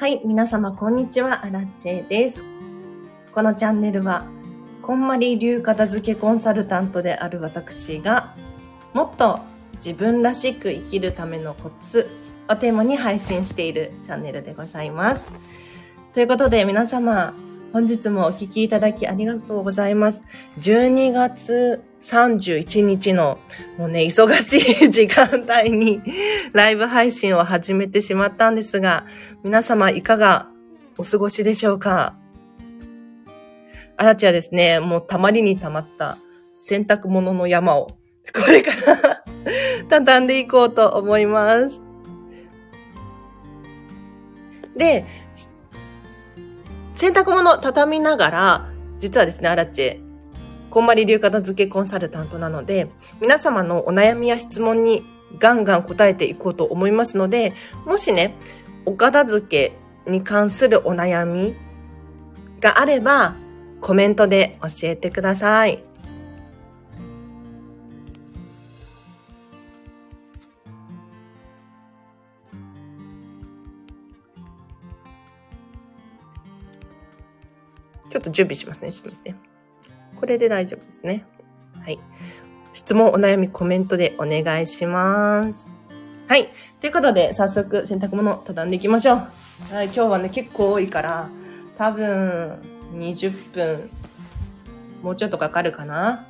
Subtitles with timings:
[0.00, 2.42] はい、皆様こんにちは、アラチェです。
[3.34, 4.24] このチャンネルは、
[4.80, 8.34] こんまり流片付けコンサルタントである私が、
[8.94, 9.40] もっと
[9.74, 12.08] 自分らしく生きるためのコツ
[12.48, 15.26] をテーマに配信しているチャンネルでございます。
[16.14, 17.34] ということで皆様、
[17.74, 20.20] 本日もお聴きいただきありがとうございます。
[20.60, 23.38] 12月31日の
[23.76, 24.54] もうね、忙し
[24.84, 25.28] い時間
[25.60, 26.00] 帯に
[26.52, 29.04] ライブ配信を始めてしまったんですが、
[29.44, 30.48] 皆様いかが
[30.98, 32.16] お過ごしでしょうか？
[33.96, 36.16] あらちはですね、もうたまりにたまった
[36.54, 37.88] 洗濯物の山を
[38.32, 39.24] これから
[39.90, 41.82] 畳んでいこうと思います。
[44.74, 45.04] で、
[46.94, 50.09] 洗濯物畳みながら、実はですね、アラチェ、
[50.70, 52.88] こんまり流片付けコンサルタントなので、
[53.20, 55.04] 皆様のお悩みや質問に
[55.38, 57.52] ガンガン答えていこうと思いますので、
[57.86, 58.36] もしね、
[58.86, 61.56] お片付けに関するお悩み
[62.60, 63.34] があれば、
[63.80, 65.82] コメントで教えてください。
[78.10, 78.92] ちょっと準備しますね。
[78.92, 79.49] ちょっと待って。
[80.30, 81.24] これで大丈夫ですね。
[81.82, 81.98] はい。
[82.72, 85.66] 質問、お悩み、コメントでお願いします。
[86.28, 86.50] はい。
[86.80, 89.16] ということで、早速、洗濯物、畳んでいきましょう。
[89.74, 89.86] はい。
[89.86, 91.28] 今日はね、結構多いから、
[91.76, 92.60] 多分、
[92.94, 93.90] 20分、
[95.02, 96.28] もうちょっとかかるかな。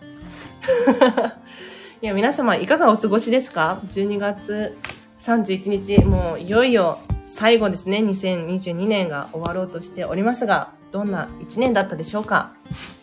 [2.01, 4.79] いや、皆様、いかがお過ごしですか ?12 月
[5.19, 7.99] 31日、もういよいよ最後ですね。
[7.99, 12.55] 2022年が終わろうとしておりますが、どんな1年だったでしょうか？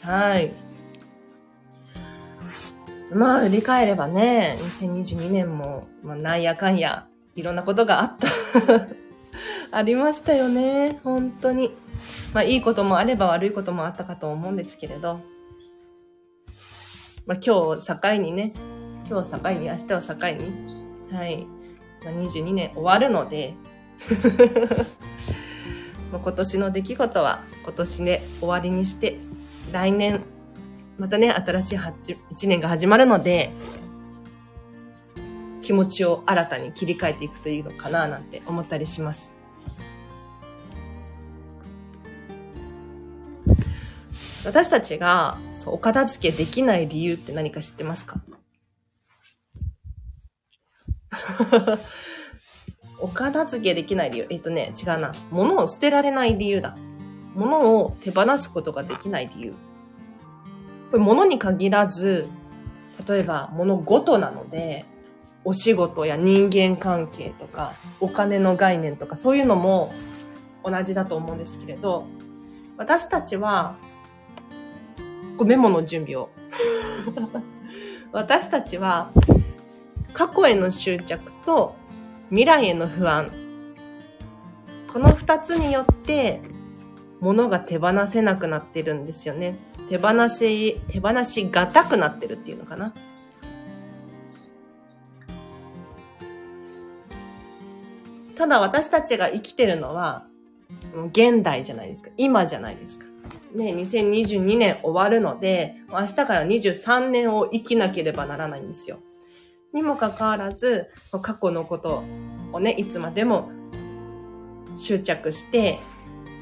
[0.02, 0.67] はい。
[3.12, 8.28] まあ、振り返ればね、2022年も、まあ、なんやかんや、いろんなことがあった。
[9.78, 11.74] ありましたよね、本当に。
[12.34, 15.20] まあ、いいこともあれば悪いこともあったかと思うんですけれど。
[17.26, 18.54] まあ、今日境にね、
[19.10, 20.52] 今日境に、明日を境に、
[21.16, 21.48] はい、
[22.04, 23.56] まあ、22年終わるので、
[26.12, 29.18] もう今年の出来事は今年で終わりにして、
[29.72, 30.22] 来年
[30.98, 31.80] またね、新しい
[32.32, 33.52] 一年が始まるので、
[35.62, 39.32] 気持ちを新たに切り替えていくといいのかななんて思ったりします。
[44.46, 48.22] 私たちがそうお片付けできない理由って何か知ってますか？
[53.00, 54.28] お片付けできない理由。
[54.30, 55.14] えっとね、違うな。
[55.32, 56.78] 物を捨てられない理由だ。
[57.36, 59.54] 物を手放すことができない理由。
[60.92, 62.30] これ物に限らず、
[63.08, 64.86] 例えば物ごとなので、
[65.44, 69.94] お仕事や人間関係とか、お金の概念とか、そういうのも
[70.64, 72.06] 同じだと思うんですけれど、
[72.78, 73.78] 私たちは、
[75.38, 76.30] こメモの準備を。
[78.12, 79.12] 私たちは、
[80.14, 81.76] 過去への執着と
[82.30, 83.32] 未来への不安。
[84.92, 86.42] この二つによって、
[87.20, 89.58] 物が手放せなくなってるんですよね。
[89.90, 92.94] 手放し、手放しがたくなってるっていうのかな。
[98.38, 100.28] ただ私たちが生きてるのは、
[101.12, 102.12] 現代じゃないですか。
[102.18, 103.06] 今じゃないですか。
[103.54, 109.00] ね、2022年終わるので、明日から23年を生きなければならないんですよ。
[109.74, 110.88] にもかかわらず、
[111.22, 112.04] 過去のこと
[112.52, 113.50] をね、いつまでも
[114.76, 115.80] 執着して、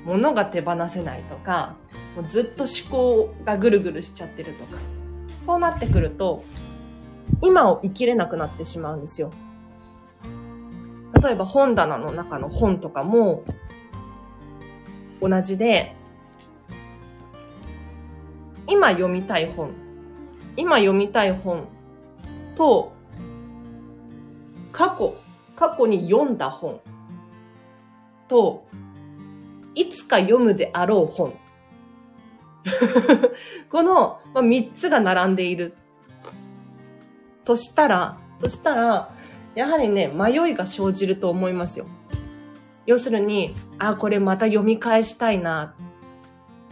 [0.04, 1.76] 物が手放せないとか、
[2.16, 4.78] もうずっと思考がぐるぐるしちゃってるとか、
[5.40, 6.44] そうなってくると、
[7.42, 9.32] 今を生きれなくなってしまうんですよ。
[11.22, 13.44] 例えば本棚の中の本とかも
[15.22, 15.94] 同じで、
[18.68, 19.72] 今読みたい本、
[20.56, 21.68] 今読みたい本
[22.56, 22.94] と、
[24.72, 25.16] 過去、
[25.56, 26.80] 過去に読んだ本
[28.28, 28.66] と、
[29.74, 31.34] いつか読むであろう本
[33.70, 35.74] この、まあ、3つが並んでいる。
[37.44, 39.10] としたら、としたら、
[39.54, 41.86] やはりね、迷いが生じると思いますよ。
[42.86, 45.76] 要するに、あ、これまた読み返したいな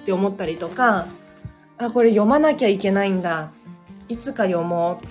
[0.02, 1.08] って思ったりとか、
[1.78, 3.52] あ、これ読まなきゃいけないんだ。
[4.10, 5.06] いつか読もう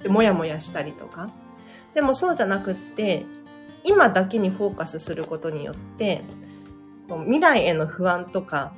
[0.00, 1.30] ってもやもやしたりとか。
[1.94, 3.26] でもそうじゃなくって、
[3.84, 6.22] 今だけにフォーカスすることによって、
[7.08, 8.72] 未来への不安とか、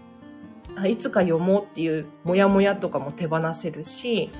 [0.84, 4.30] いつか読もうっていうモヤモヤとかも手放せるし、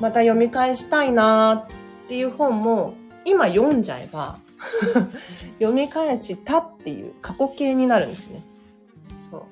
[0.00, 1.66] また読み返したいな
[2.04, 2.94] っていう本も
[3.24, 4.38] 今読んじゃえば
[5.58, 8.42] 読み返したっていう過去形になるんですね。
[9.18, 9.42] そう。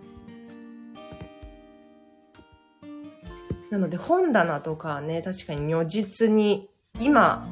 [3.72, 6.68] なので本棚とかね、確かに如実に
[7.00, 7.48] 今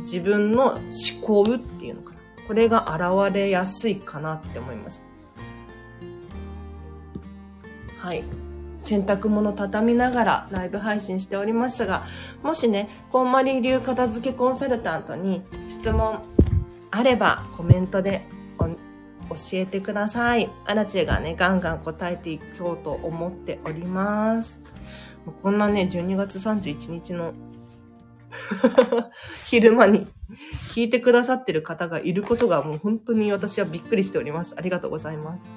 [0.00, 0.80] 自分の思
[1.22, 2.20] 考っていうのかな。
[2.46, 5.04] これが現れやすいかなって思います。
[7.98, 8.24] はい。
[8.82, 12.04] 洗濯物畳みながらライブ配信しておりますが、
[12.42, 16.22] もしね、こんまり流片付けコンサルタントに質問
[16.90, 18.22] あればコメントで
[19.28, 20.50] 教えてください。
[20.66, 24.60] アラチェがね、ガンガン答えていこうと思っております。
[25.42, 27.34] こんなね、12月31日の
[29.46, 30.06] 昼間に
[30.74, 34.54] 聞いてくださってる方がいることがもう本当に私はびっくりしております。
[34.56, 35.50] ありがとうございます。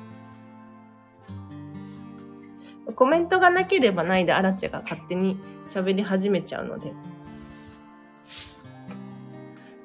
[2.93, 6.93] コメントがなければないでアラチェが勝手に喋り始めちゃうので。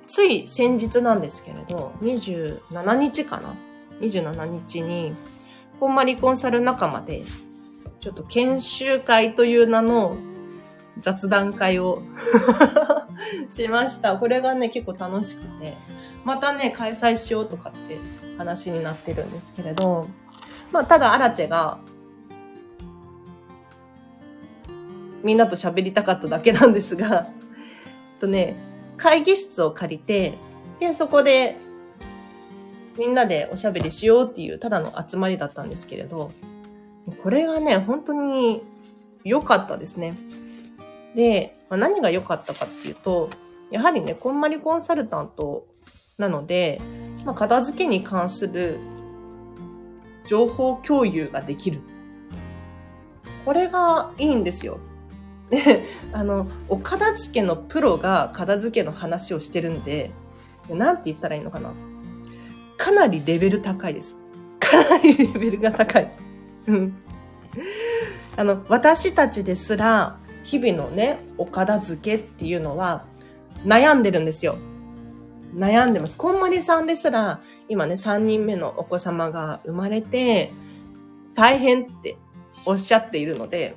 [0.07, 3.55] つい先日なんですけれど、27日かな
[4.01, 5.15] ?27 日に、
[5.81, 7.23] こんまりコンサル仲間で、
[8.01, 10.17] ちょっと研修会という名の
[11.01, 12.03] 雑談会を
[13.51, 14.17] しました。
[14.17, 15.77] これがね、結構楽しくて、
[16.25, 17.99] またね、開催しようとかって
[18.39, 20.09] 話になってるんですけれど、
[20.73, 21.79] まあ、ただアラチェが、
[25.27, 27.27] みんなと喋りたかっただけなんですが、
[28.21, 28.55] とね、
[28.97, 30.35] 会議室を借りて、
[30.79, 31.57] で、そこで、
[32.97, 36.31] みんなでおしゃべりしようっていう、ただの集まりだったんですけれど、
[37.25, 38.63] これがね、本当に
[39.25, 40.15] 良かったですね。
[41.17, 43.29] で、まあ、何が良かったかっていうと、
[43.73, 45.67] やはりね、こんまりコンサルタント
[46.19, 46.81] なので、
[47.25, 48.79] まあ、片付けに関する
[50.31, 51.81] 情報共有ができる。
[53.45, 54.79] これがいいんですよ。
[55.51, 60.11] で、あの、お片付けのプロが片付けの話をしてるんで、
[60.69, 61.73] なんて言ったらいいのかな。
[62.77, 64.17] かなりレベル高いです。
[64.61, 66.11] かなりレベルが高い。
[66.67, 66.97] うん。
[68.37, 73.05] あの、私たちですら、日々のね、お片付けっていうのは、
[73.65, 74.55] 悩んでるんですよ。
[75.55, 76.17] 悩んでます。
[76.17, 80.53] こんまりさんですら、今ね、3人目のお子様が生まれて、
[81.35, 82.17] 大変って
[82.65, 83.77] おっしゃっているので、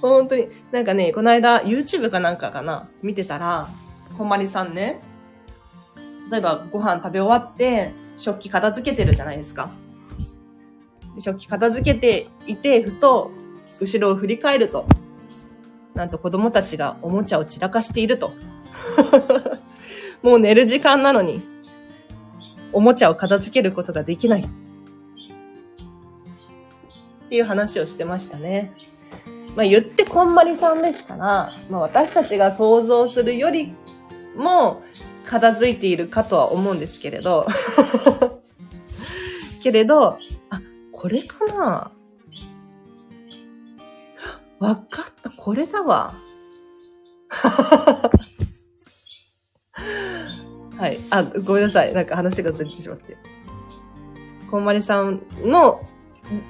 [0.00, 3.68] 本当に、なんかね、この間 YouTube かなんかかな、見てたら、
[4.16, 5.00] こんまりさんね、
[6.30, 9.70] 例えばご飯食べ終わって、食器片付けてるじゃないですか。
[11.18, 13.30] 食器片付けていて、ふと、
[13.80, 14.86] 後ろを振り返ると、
[15.94, 18.30] なんと子供たちがおもちゃを散らかしていると。
[20.22, 21.42] もう寝る時間なのに、
[22.72, 24.42] おもちゃを片付けることができない。
[24.42, 24.48] っ
[27.28, 28.72] ていう話をしてましたね。
[29.56, 33.74] まあ言ってこんまりさんですから、まあ私たちが想像するより
[34.36, 34.82] も
[35.24, 37.46] 片付いているかとは思うんですけれど、
[39.62, 40.18] けれど、
[40.50, 40.60] あ、
[40.92, 41.90] これかな？
[44.58, 46.14] わかった、これだわ。
[50.78, 50.98] はい。
[51.10, 51.92] あ、ごめんなさい。
[51.92, 53.16] なんか話がずれてしまって。
[54.50, 55.80] こんまりさんの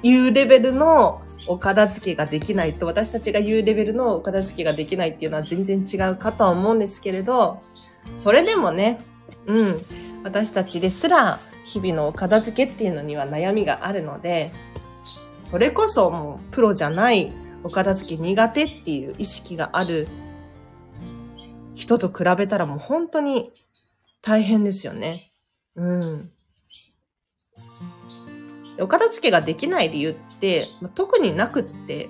[0.01, 7.61] 言うレベルのお片付けができないと、私たちが言うレベルのお片付けができないっていうのは全然違うかとは思うんですけれど、
[8.17, 9.01] それでもね、
[9.45, 9.81] うん、
[10.23, 14.51] 私たちですら日々のお片付けっていうのには悩みがあるので、
[15.45, 17.31] それこそもうプロじゃない
[17.63, 20.07] お片付け苦手っていう意識がある
[21.75, 23.51] 人と比べたらもう本当に
[24.21, 25.31] 大変ですよね。
[25.75, 26.31] うん。
[28.81, 32.09] お片付けができない理由って、まあ、特になくって、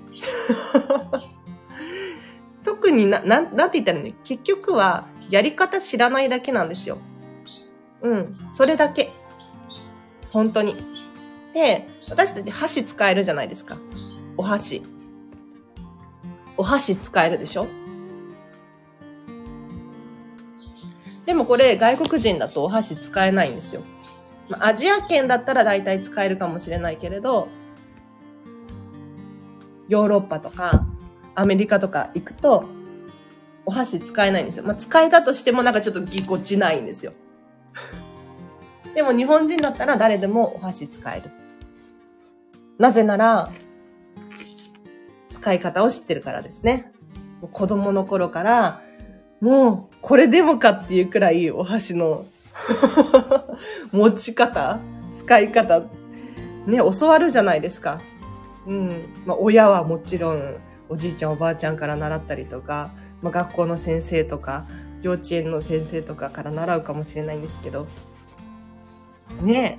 [2.64, 6.98] 特にな、なん、なんて言ったらね、結局はやり方知らないだけなんですよ。
[8.02, 8.34] うん。
[8.52, 9.12] それだけ。
[10.32, 10.74] 本当に。
[11.54, 13.78] で、私たち箸使えるじゃないですか。
[14.38, 14.82] お箸。
[16.58, 17.68] お箸使えるでしょ？
[21.26, 23.82] でもこれ外国人だとお箸使えないんですよ。
[24.50, 27.48] ま、アジア圏だったら大体使えるかもしれないけれど、
[29.88, 30.86] ヨーロッパとか
[31.36, 32.66] アメリカとか行くと、
[33.66, 34.64] お箸使えないんですよ。
[34.64, 37.14] まあ、使えたとしてもなんかちょっとぎこちないんですよ。
[38.94, 41.32] でも日本人だったら誰でもお箸使える。
[42.78, 43.52] なぜなら、
[45.30, 46.92] 使い方を知ってるからですね。
[47.42, 48.82] もう子供の頃から、
[49.42, 52.26] もうこれでもかっていうくらいお箸の
[53.92, 54.80] 持ち方、
[55.18, 55.82] 使い方、
[56.66, 58.02] ね、教わるじゃないですか。
[58.66, 58.90] うん。
[59.26, 60.58] まあ、親はもちろん、
[60.90, 64.66] おじいちゃんおばあちゃんから習ったりとか、まあ、学校の先生とか、
[65.02, 67.88] 幼稚園の先生とかから習うかもしれないんですけど。
[69.42, 69.78] ね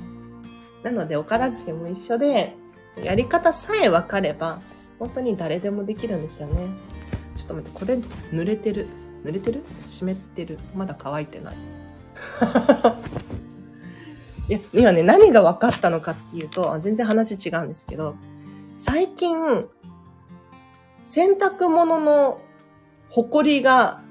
[0.82, 2.54] なので、お片付けも一緒で、
[3.02, 4.60] やり方さえ分かれば、
[4.98, 6.68] 本当に誰でもできるんですよね。
[7.36, 8.86] ちょっと待って、これ濡れてる？
[9.24, 9.62] 濡れてる？
[9.86, 10.58] 湿ってる？
[10.74, 11.56] まだ乾いてない。
[14.48, 18.16] いや、今ね、何が分かったのかっていうと、全然話違うんですけど、
[18.76, 19.66] 最近、
[21.04, 22.40] 洗濯物の
[23.10, 24.02] ほこりが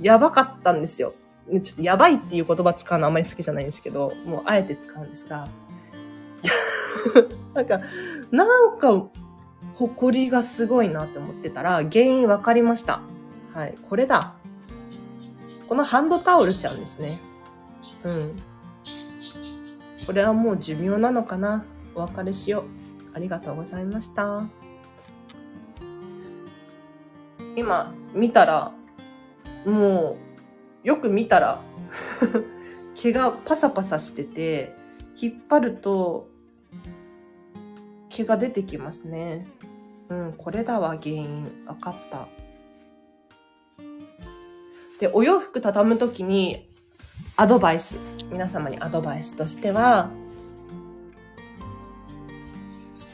[0.00, 1.14] やばかったんですよ。
[1.50, 5.48] ちょっとやばいっていう言葉使うのあんまり好きじゃないんですけど、もうあえて使うんですが、
[7.54, 7.80] なんか、
[8.30, 9.06] なんか、
[9.74, 13.00] ほこりがすごいなって思ってたら、原因分かりました。
[13.52, 14.34] はい、これだ。
[15.68, 17.18] このハンドタオルちゃんですね。
[18.04, 18.42] うん。
[20.06, 21.64] これはもう寿命なのかな？
[21.94, 22.64] お別れしよう。
[23.14, 24.46] ありがとうございました。
[27.54, 28.72] 今、見たら、
[29.66, 30.16] も
[30.84, 31.60] う、よく見たら
[32.96, 34.74] 毛がパサパサしてて、
[35.20, 36.28] 引っ張ると、
[38.08, 39.46] 毛が出てきますね。
[40.08, 41.64] うん、これだわ、原因。
[41.66, 42.26] わかった。
[44.98, 46.68] で、お洋服畳むときに、
[47.36, 47.96] アドバイス。
[48.30, 50.10] 皆様にアドバイスとしては、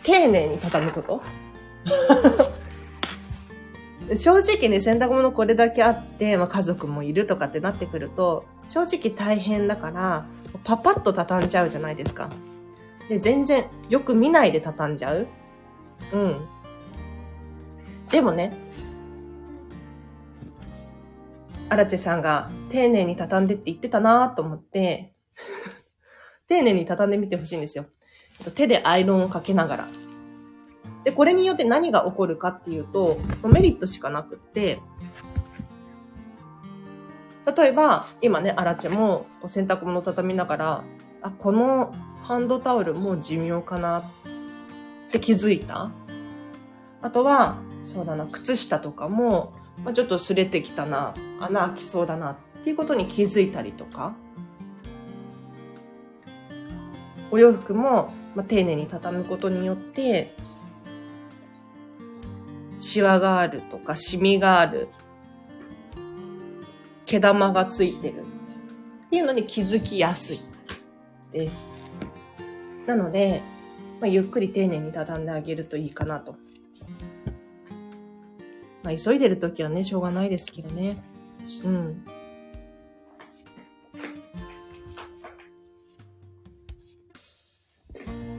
[0.02, 1.22] 丁寧に畳むこと。
[4.16, 10.26] 正直ね、洗濯物これだけあって、まあ、家族もいるとかってなってくると、正直大変だから、
[10.64, 12.30] パパッと畳んじゃうじゃないですか。
[13.08, 15.26] で、全然よく見ないで畳んじゃう。
[16.12, 16.40] うん。
[18.10, 18.52] でもね、
[21.70, 25.12] アラチェさんが丁寧に畳んでって言ってたなと思って、
[26.48, 27.86] 丁寧に畳んでみてほしいんですよ。
[28.54, 29.88] 手でアイロンをかけながら。
[31.04, 34.80] で、これによって何が起こるかっていうと、メリットしかなくって、
[37.56, 40.84] 例えば、今ね、アラチェも洗濯物を畳みながら、
[41.22, 44.04] あ、このハンドタオルも寿命かなっ
[45.10, 45.90] て気づいた。
[47.00, 49.52] あとは、そうだな、靴下とかも、
[49.84, 54.14] まあ、ちょっと擦れてきたな、穴開きそうだなっていうことに気づいたりとか、
[57.30, 60.34] お洋服も、まあ、丁寧に畳むことによって、
[62.78, 64.88] シワがあるとか、シミがある、
[67.06, 68.22] 毛玉がついてる
[69.06, 70.38] っていうのに気づきやすい。
[71.32, 71.70] です。
[72.86, 73.42] なので、
[74.00, 76.36] まあ、ゆっくり丁寧に畳んであげるといいかなと。
[78.84, 81.02] まあ、急いでる時はね、しょうがないですけどね。
[81.64, 82.04] うん。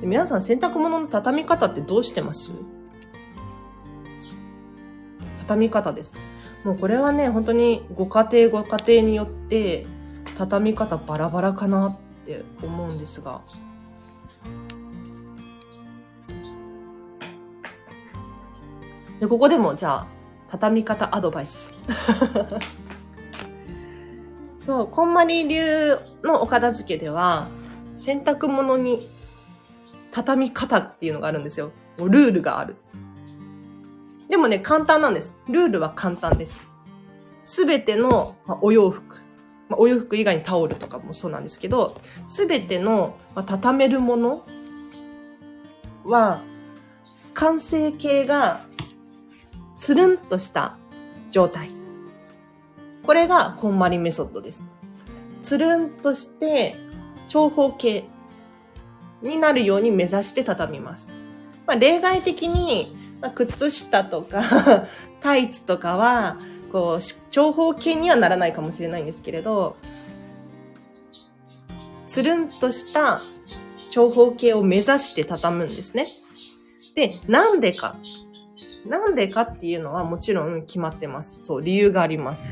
[0.02, 2.52] 皆さん洗濯物の畳み方ってどうしてます？
[5.42, 6.14] 畳み方です。
[6.64, 9.86] もうこれはね、本当にご家庭ご家庭によって
[10.38, 13.42] 畳み方バラバラかなって思うんですが。
[19.20, 20.08] で、ここでもじゃあ、
[20.50, 21.72] 畳み方アドバイス。
[24.60, 27.48] そう、こんまり流のお片付けでは、
[27.96, 29.10] 洗濯物に
[30.12, 31.72] 畳み方っていうのがあるんですよ。
[31.98, 32.76] ルールがある。
[34.30, 35.36] でもね、簡単なんです。
[35.48, 36.70] ルールは簡単です。
[37.44, 39.18] すべての、まあお洋服、
[39.70, 44.46] まあお洋服以外にタオルとかもそうなんですけど、すべての、まあ畳めるもの
[46.06, 46.42] は、
[47.34, 48.62] 完成形が
[49.80, 50.78] つるんとした
[51.32, 51.72] 状態。
[53.04, 54.64] これがこんまりメソッドです。
[55.42, 56.76] つるんとして
[57.28, 58.04] 長方形
[59.24, 61.08] になるように目指して畳みます。
[61.66, 64.44] まあ、例外的に、まあ、靴下とか
[65.22, 66.38] タイツとかは、
[66.72, 69.76] こう、長方形にはならないかもしれないんですけれど、
[72.08, 73.22] つるんとした
[73.92, 76.08] 長方形を目指して畳むんですね。
[76.96, 77.96] で、なんでか
[78.86, 81.44] なんでかっていうのはもちろん決まってます。
[81.44, 82.46] そう、理由があります。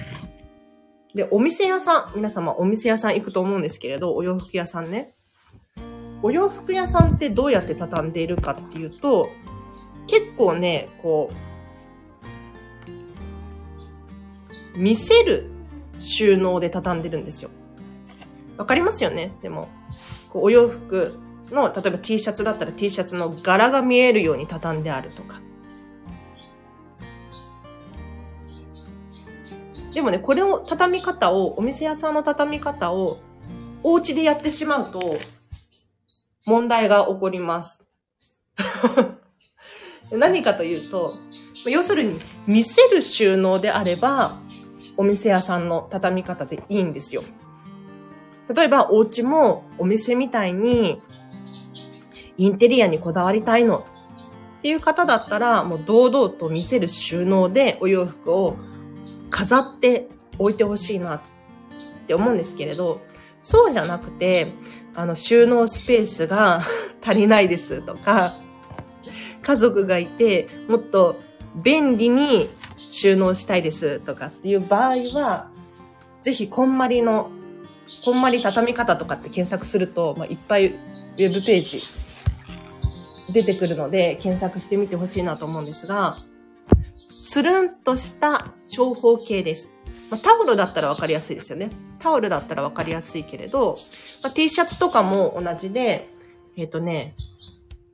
[1.16, 5.16] で、お店屋さん、皆様お店屋さん行くと思うんですけれど、お洋服屋さんね。
[6.22, 9.30] お洋服屋さんってどうやって畳んでいるかっていうと、
[10.08, 11.32] 結構ね、こ
[14.76, 15.50] う、見せる
[16.00, 17.50] 収納で畳んでるんですよ。
[18.58, 19.32] わかりますよね？
[19.42, 19.70] でも、
[20.34, 21.18] お洋服
[21.52, 25.42] の、例えば T シャツだったら T シャツの柄が見えるように畳んであるとか。
[29.98, 33.18] でもね、これを畳み方を、お店屋さんの畳み方を、
[33.82, 35.18] お家でやってしまうと、
[36.46, 37.84] 問題が起こります。
[40.14, 41.10] 何かというと、
[41.66, 44.38] 要するに、見せる収納であれば、
[44.98, 47.24] お店屋さんの畳み方でいいんですよ。
[48.56, 50.96] 例えば、お家もお店みたいに、
[52.38, 53.84] インテリアにこだわりたいの
[54.60, 58.58] っていう方だったら、もう堂々と見せる収納でお洋服を
[59.38, 60.08] 飾って
[60.40, 61.22] 置いてほしいなっ
[62.08, 63.00] て思うんですけれど、
[63.44, 64.48] そうじゃなくて、
[64.96, 66.64] あの、収納スペースが
[67.06, 68.34] 足りないですとか、
[69.44, 71.18] 家族がいて、もっと
[71.54, 75.50] 便利に収納したいですとかっていう場合は、
[76.24, 77.30] ぜひ、こんまりの、
[78.04, 81.84] こんまり畳み方とかって検索すると、まあ、いっぱいウェブページ
[83.34, 86.16] 出てくるので、検索してみてほしいなと思うんですが、
[87.28, 89.72] つるんとした長方形です。
[90.10, 91.70] まあ、タオルだったらわかりやすいですよね。
[92.00, 93.76] タオルだったらわかりやすいけれど、
[94.24, 96.10] まあ、T シャツとかも同じで、
[96.56, 97.16] えっ、ー、とね、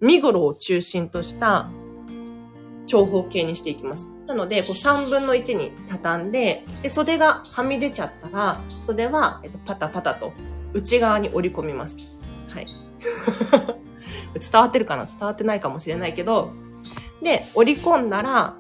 [0.02, 1.72] 身ごろを中心とした
[2.86, 4.08] 長方形にしていきます。
[4.28, 10.32] なので、こう3分の1に畳んで、で、袖がはみ出ちゃったら、袖は、えっと、パタパタと
[10.74, 12.22] 内側に折り込みます。
[12.50, 12.68] はい。
[14.40, 15.06] 伝わってるかな？
[15.06, 16.52] 伝わってないかもしれないけど、
[17.24, 18.58] で、折り込んだら、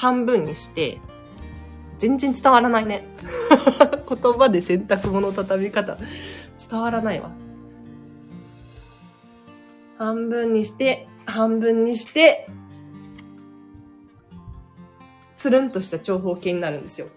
[0.00, 0.98] 半分にして、
[1.98, 3.04] 全然伝わらないね。
[4.08, 5.98] 言葉で洗濯物畳み方、
[6.70, 7.30] 伝わらないわ。
[9.98, 12.48] 半分にして、半分にして、
[15.36, 17.08] つるんとした長方形になるんですよ。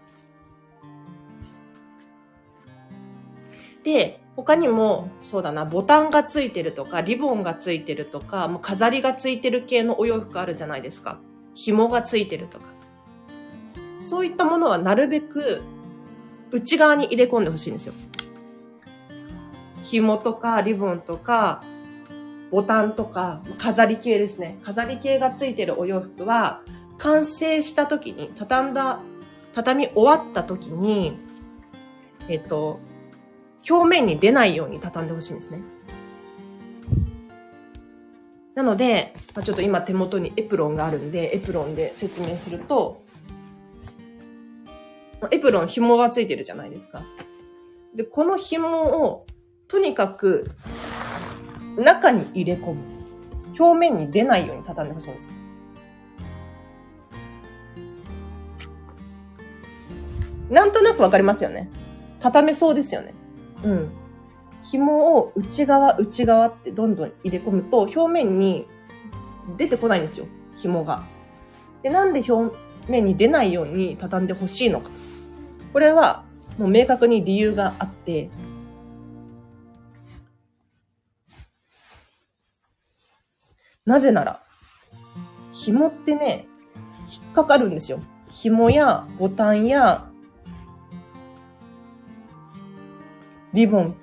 [3.86, 11.22] で、他にも、そうだな、ボタンがついてるとか、リボンがついてるとか、もう飾りがついてる系のお洋服あるじゃないですか。
[11.56, 12.66] 紐がついてるとか。
[14.02, 15.62] そういったものはなるべく
[16.52, 17.94] 内側に入れ込んでほしいんですよ。
[19.84, 21.64] 紐とかリボンとか
[22.54, 24.60] ボタンとか、飾り系ですね。
[24.64, 26.62] 飾り系がついてるお洋服は、
[27.00, 29.00] 完成した時に、畳んだ、
[29.56, 31.18] 畳み終わった時に、
[32.28, 32.80] えっと、
[33.68, 35.64] 表面に出ないように畳んでほしいんですね。
[38.56, 43.02] なので、まあ、ちょっと今手元にエプロンがあるんで、エプロンで説明すると、
[45.32, 47.02] エプロン紐がついてるじゃないですか。
[47.96, 49.26] で、この紐を、
[49.68, 50.52] とにかく
[51.78, 52.82] 中に入れ込む。
[53.60, 55.32] 表面に出ないように畳んでほしいんです。
[60.50, 61.70] なんとなくわかりますよね。
[62.20, 63.14] 畳めそうですよね。
[63.64, 63.92] うん。
[64.64, 68.66] 紐を内側、内側ってどんどん入れ込むと、表面に
[69.58, 70.26] 出てこないんですよ。
[70.58, 71.04] 紐が。
[71.82, 72.56] で、なんで表
[72.88, 74.90] 面に出ないように畳んでほしいのか。
[75.74, 76.24] これは、
[76.58, 78.30] もう明確に理由があって、
[83.86, 84.42] なぜなら、
[85.52, 86.48] 紐ってね、
[87.12, 88.00] 引っかかるんですよ。
[88.32, 90.10] 紐やボタンや
[93.54, 93.96] リボン、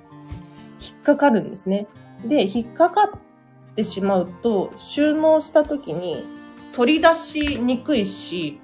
[0.81, 1.87] 引っかかるんですね。
[2.25, 6.25] で、引っかかってしまうと、収納した時に
[6.73, 8.61] 取り出しにくいし、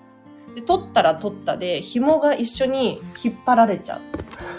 [0.55, 4.00] で取ったら取ったで、紐が一緒に引っ張られちゃう。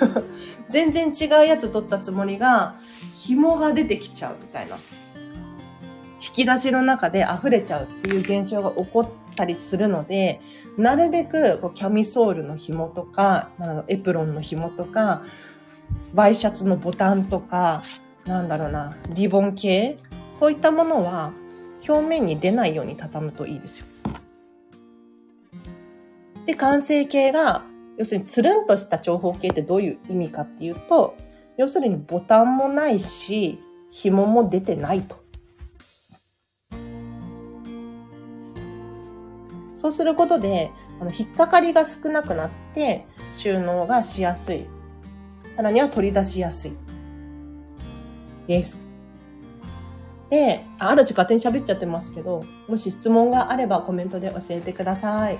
[0.69, 2.75] 全然違うやつ取ったつもりが、
[3.15, 4.77] 紐が出てきちゃうみたいな。
[6.15, 10.41] 引き出しの中で溢れちゃうっていう現象が起こったりするので、
[10.77, 13.49] なるべくこうキャミソールの紐とか、
[13.87, 15.23] エプロンの紐とか、
[16.13, 17.83] ワイシャツのボタンとか、
[18.25, 19.97] なんだろうな、リボン系？
[20.39, 21.31] こういったものは
[21.87, 23.85] 表面に出ないように畳むといいですよ。
[26.45, 27.63] で、完成形が、
[27.97, 31.17] 要するにつるんとした長方形ってどういう意味かっていうと、
[31.57, 35.17] 要するにボタンもないし、紐も出てないと。
[39.75, 44.67] そうすることで、あの、引っかかりが少なくなって、収納がしやすい。
[45.57, 46.73] さらには取り出しやすい。
[48.45, 48.83] です。
[50.29, 55.39] で、あるち勝手に喋っちゃってますけど、もし質問があればコメントで教えてください。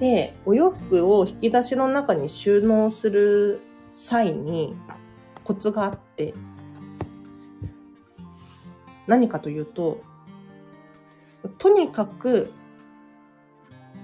[0.00, 3.60] で、お洋服を引き出しの中に収納する
[3.92, 4.74] 際に、
[5.44, 6.34] コツがあって、
[9.06, 10.02] 何かというと、
[11.58, 12.52] とにかく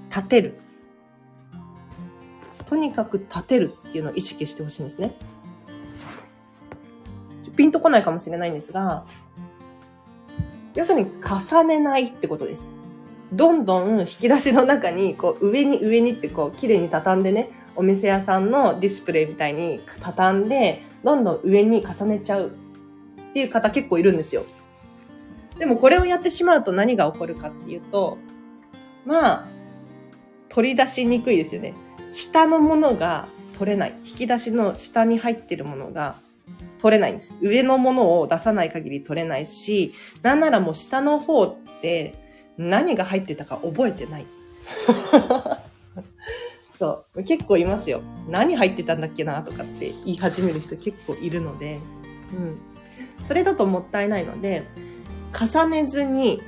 [0.08, 0.58] 立てる。
[2.66, 5.16] とにかく立てるっていうのを意識してほしいんですね。
[7.56, 9.04] ピンとこないかもしれないんですが、
[10.74, 12.70] 要するに重ねないってことです。
[13.32, 24.44] どんどん引き出しの中に、こう上に上にってこう綺麗に畳んでね、お店屋さんのディスプレイみたいに畳んで、どんどん上に重ねちゃうっていう方結構いるんですよ。
[25.60, 28.16] でもこれをやってしまうと何が起こるかっていうと、
[29.04, 29.46] まあ、
[30.48, 31.74] 取り出しにくいですよね。
[32.12, 33.94] 下のものが取れない。
[34.02, 36.16] 引き出しの下に入ってるものが
[36.78, 37.34] 取れないんです。
[37.42, 39.92] 上のものを出さない限り取れないし、
[40.22, 42.14] なんならもう下の方って
[42.56, 44.26] 何が入ってたか覚えてない。
[46.78, 47.22] そう。
[47.22, 48.00] 結構いますよ。
[48.30, 51.80] 何入ってたんだっけなとかって言い始める人結構いるので、
[52.32, 52.58] うん。
[53.22, 54.64] それだともったいないので、
[55.32, 56.42] 重ねずに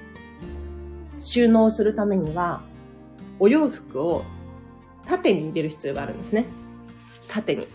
[1.20, 2.62] 収納するためには、
[3.38, 4.24] お洋服を
[5.06, 6.46] 縦に入れる必要があるんですね。
[7.28, 7.66] 縦に。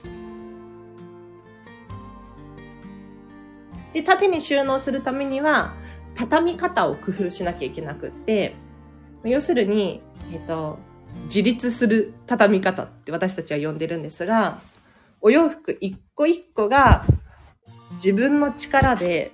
[3.94, 5.74] で、縦に収納するためには、
[6.16, 8.56] 畳み方を工夫しなきゃいけなくって、
[9.24, 10.80] 要するに、えっと、
[11.26, 14.60] 自立する畳み方って私たちは呼んでるんですが、
[15.22, 17.06] お洋服一個一個が
[17.94, 19.32] 自分の力で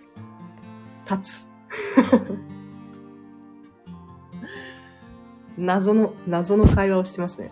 [1.09, 1.52] 立つ。
[5.57, 7.51] 謎の、謎の会話をしてますね。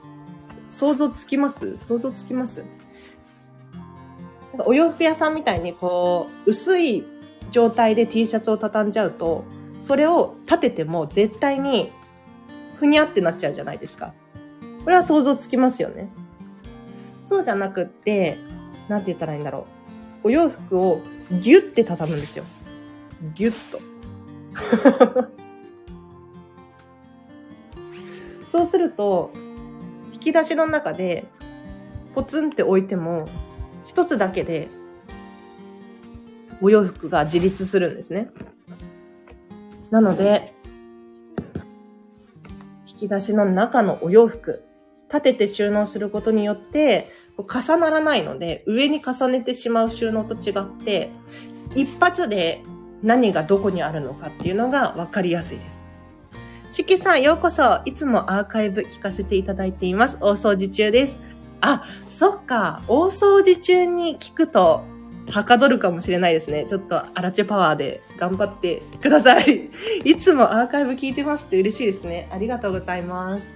[0.70, 1.78] 想像つきます？
[1.78, 2.64] 想像つきます？
[4.66, 7.06] お洋服屋さんみたいにこう、薄い
[7.52, 9.44] 状態で T シャツを畳んじゃうと、
[9.80, 11.92] それを立てても絶対に
[12.78, 14.14] ふにゃってなっちゃうじゃないですか。
[14.84, 16.10] これは想像つきますよね。
[17.26, 18.38] そうじゃなくって、
[18.90, 19.68] なんて言ったらいいんだろ
[20.24, 20.28] う。
[20.28, 22.44] お洋服をギュッて畳むんですよ。
[23.36, 23.80] ギュッと。
[28.50, 29.32] そうすると、
[30.14, 31.26] 引き出しの中で
[32.14, 33.28] ポツンって置いても、
[33.86, 34.70] 一つだけで
[36.62, 38.30] お洋服が自立するんですね。
[39.90, 40.54] なので、
[42.88, 44.64] 引き出しの中のお洋服、
[45.08, 51.10] 立てて収納することによって、重ならないので、上に重ねてしまう収納と違って、
[51.76, 52.62] 一発で
[53.04, 55.80] 何がどこにあるのかっていうのが分かりやすいです。
[56.72, 57.82] しきさん、ようこそ。
[57.86, 60.18] いつもアーカイブ聞かせていただいています。
[60.22, 61.18] 大掃除中です。
[61.60, 62.82] あ、そっか。
[62.88, 64.84] 大掃除中に聞くと、
[65.30, 66.66] はかどるかもしれないですね。
[66.66, 69.70] ちょっと、アラチェパワーで頑張ってください。
[70.06, 72.30] いつもアーカイブ聞いてますって嬉しいですね。
[72.32, 73.56] ありがとうございます。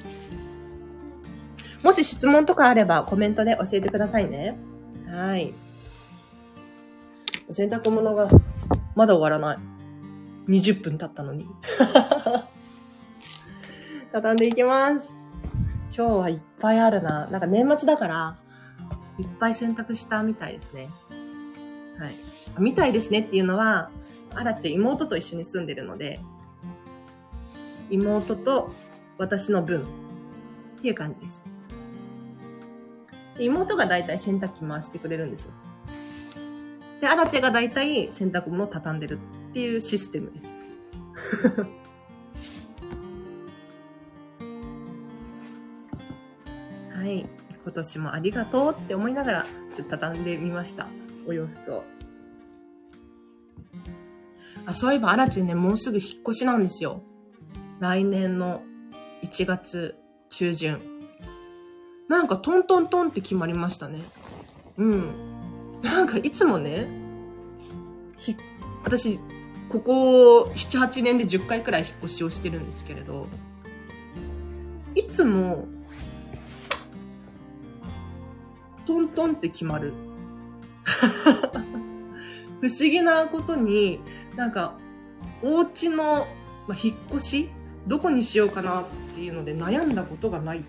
[1.83, 4.57] もし質問とかあればコメントで教えてくださいね。
[5.07, 5.53] はい。
[7.51, 8.27] 洗濯物が
[8.95, 9.57] まだ終わらない。
[10.47, 11.47] 20分経ったのに。
[14.11, 15.13] 畳んでいきます。
[15.95, 17.27] 今日はいっぱいあるな。
[17.27, 18.37] なんか年末だから、
[19.19, 20.89] いっぱい洗濯したみたいですね。
[21.99, 22.15] はい。
[22.59, 23.89] みたいですねっていうのは、
[24.33, 26.19] あらち妹と一緒に住んでるので、
[27.89, 28.71] 妹と
[29.17, 31.43] 私の分っていう感じです。
[33.39, 35.51] 妹がだいたい洗濯機回してくれるんですよ。
[37.01, 40.57] で、アラチェがだいたい洗濯物を畳んでるっていうシステムです。
[46.93, 47.25] はい。
[47.63, 50.87] 今年もありがとうって思いながら、ちょっと畳んでみました。
[51.27, 51.83] お洋服を。
[54.65, 57.01] あ、そういえば、アラチンね、もうすぐ引っ越しなんですよ。
[57.79, 58.61] 来年の
[59.23, 59.95] 1月
[60.29, 60.81] 中旬。
[62.07, 64.01] なんかトントントンって決まりましたね。
[64.77, 65.34] うん。
[65.85, 66.87] なんかいつもね、
[68.83, 69.19] 私、
[69.69, 73.27] ここ7、8年で10回くらい引っ越しをしてるんですけれど、
[74.95, 75.67] いつも
[78.87, 79.93] トントンって決まる。
[82.61, 83.99] 不思議なことに、
[84.35, 84.73] なんか、
[85.43, 86.25] お家の、
[86.67, 87.49] まあ、引っ越し
[87.85, 90.63] どこにしようかなっていうので悩んだことがない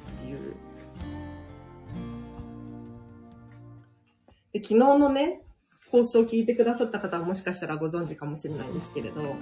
[4.57, 5.43] で昨日のね、
[5.91, 9.37] 放送を聞いてくださった方はもしかしたらご存知かもしれないんですけれど、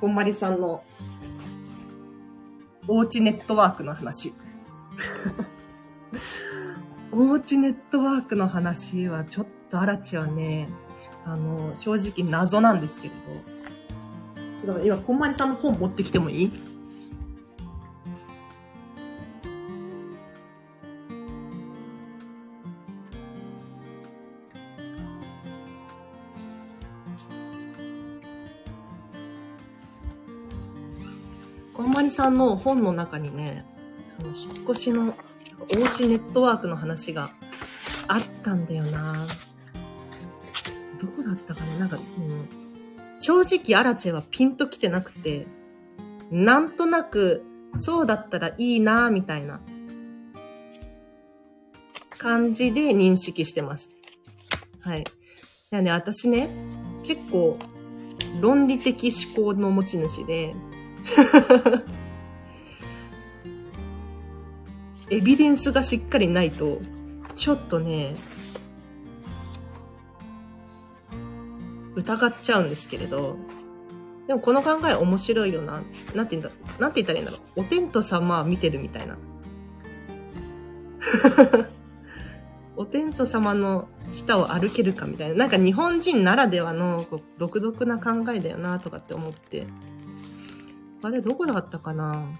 [0.00, 0.82] こんまりさんの
[2.88, 4.32] おうちネットワークの話。
[7.12, 10.70] おうちネットワークの話はちょっとアラチはね、
[11.26, 13.14] あの、正直謎なんですけれ
[14.64, 14.66] ど。
[14.66, 16.52] ちょっと今、こんまりさんの本持ってきてもいい？
[32.16, 33.66] さんの本の中にね、
[34.18, 35.14] その引っ越しの
[35.60, 37.32] おうちネットワークの話が
[38.08, 39.26] あったんだよな。
[40.98, 41.76] どこだったかな？
[41.76, 42.48] なんか、うん、
[43.14, 45.46] 正直アラチェはピンと来てなくて、
[46.30, 47.44] なんとなく、
[47.78, 49.60] そうだったらいいなみたいな
[52.16, 53.90] 感じで認識してます。
[54.80, 55.04] はい。
[55.68, 56.48] やね、私ね、
[57.02, 57.58] 結構、
[58.40, 60.54] 論理的思考の持ち主で、
[65.16, 66.78] エビデンスがしっかりないと、
[67.36, 68.14] ちょっとね、
[71.94, 73.38] 疑っちゃうんですけれど、
[74.26, 75.80] でもこの考え面白いよな。
[76.14, 77.62] なんて言うんだ、なんて言ったらいいんだろう。
[77.62, 79.16] お天道様見てるみたいな。
[82.76, 85.34] お天道様の下を歩けるかみたいな。
[85.34, 87.06] なんか日本人ならではの
[87.38, 89.66] 独特な考えだよなとかって思って。
[91.00, 92.38] あれどこだったかな？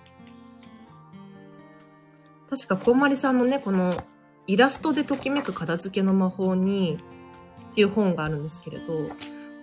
[2.49, 3.93] 確かこんまりさんのね、この
[4.47, 6.99] イラストでときめく片付けの魔法に
[7.73, 9.11] っていう本があるんですけれど、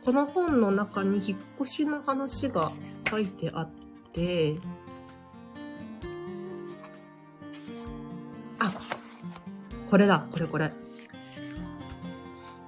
[0.03, 2.71] この本の中に引っ越しの話が
[3.09, 3.69] 書いてあっ
[4.11, 4.57] て、
[8.59, 8.73] あ、
[9.89, 10.71] これだ、これこれ。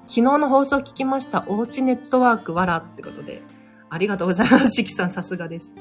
[0.08, 1.44] 昨日の放送聞きました。
[1.48, 3.44] おうちネットワークわらってことで。
[3.90, 4.72] ありがとうございます。
[4.72, 5.74] しきさんさすがです。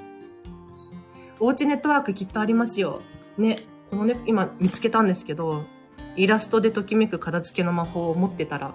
[1.40, 3.00] おうちネットワークきっとありますよ。
[3.38, 3.58] ね。
[3.90, 5.64] このね、今見つけたんですけど、
[6.16, 8.74] イラストでときめく片付けの魔法を持ってたら、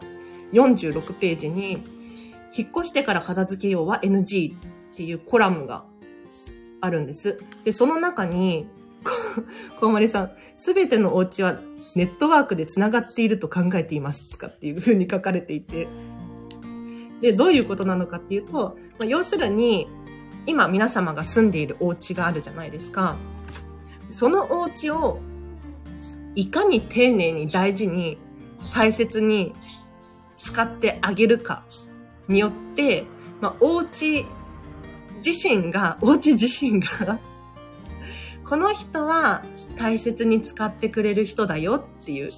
[0.54, 1.84] 46ページに、
[2.56, 5.86] 引っ越してから片付けようは NG っていうコラムが
[6.82, 7.40] あるんです。
[7.64, 8.68] で、その中に、
[9.80, 11.60] こうまりさん、すべてのお家は
[11.96, 15.88] ネットワークで繋がっていると考えていますとかっていう風に書かれていて。
[17.22, 19.88] で、どういうことなのかっていうと、まあ、要するに、
[20.46, 23.18] 今皆様が住んでいるお家があるじゃないですか。
[24.20, 25.22] そのお家を
[26.36, 28.18] いかに丁寧に大事に
[28.76, 29.56] 大切に
[30.36, 31.64] 使ってあげるか
[32.28, 33.06] によって、
[33.40, 34.26] まあ、お家
[35.26, 37.18] 自身が、 お家自身が
[38.44, 39.46] この人は
[39.78, 42.30] 大切に使ってくれる人だよっていう、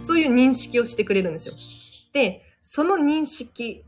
[0.00, 1.54] そういう認識をしてくれるんですよ。
[2.12, 3.84] で、その認識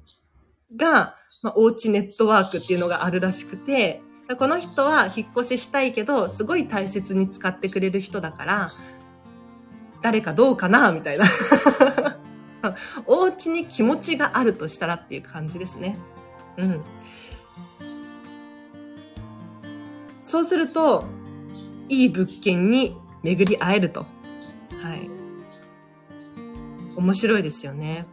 [0.74, 4.02] が、まあ、おうちネットワークっていうのがあるらしくて、
[4.36, 8.68] この人は引っ越ししたいけど、すごい大切に使ってくれる人だから、
[10.02, 11.24] 誰かどうかなみたいな。
[13.06, 15.98] お家に気持ちがあるとしたらっていう感じですね。
[16.56, 16.84] うん。
[20.22, 21.04] そうすると、
[21.88, 24.00] いい物件に巡り会えると。
[24.80, 25.10] はい。
[26.96, 28.06] 面白いですよね。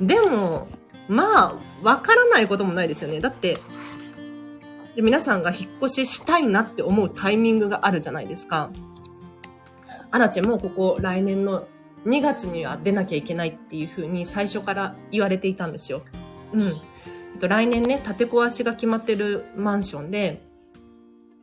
[0.00, 0.68] でも、
[1.08, 3.20] まあ、わからないこともないですよね。
[3.20, 3.58] だって、
[4.94, 8.70] で皆さんが引っ越ししたいなって思うタイミングがあるじゃないですか。
[10.10, 11.66] アラチェもここ来年の
[12.06, 16.02] 2月には出なきゃいけないっていうふうに最初から言われていたんですよ。
[16.52, 16.80] うん。
[17.40, 20.42] 来年ね、建て壊しが決まってるマンションで、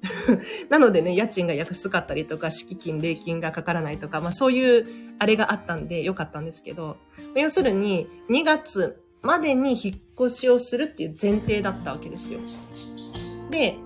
[0.70, 4.88] なのでね、家賃が安かったりとか、敷金、礼金がかからないとか、まあそういう
[5.20, 6.98] あれがあったんでよかったんですけど、
[7.36, 12.40] 要するに2月までに引っ越しをするっていう前提だったわけですよ。
[13.52, 13.78] で、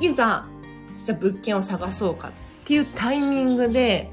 [0.00, 0.46] いざ、
[1.04, 2.32] じゃあ物件を探そうかっ
[2.64, 4.10] ていうタイミングで、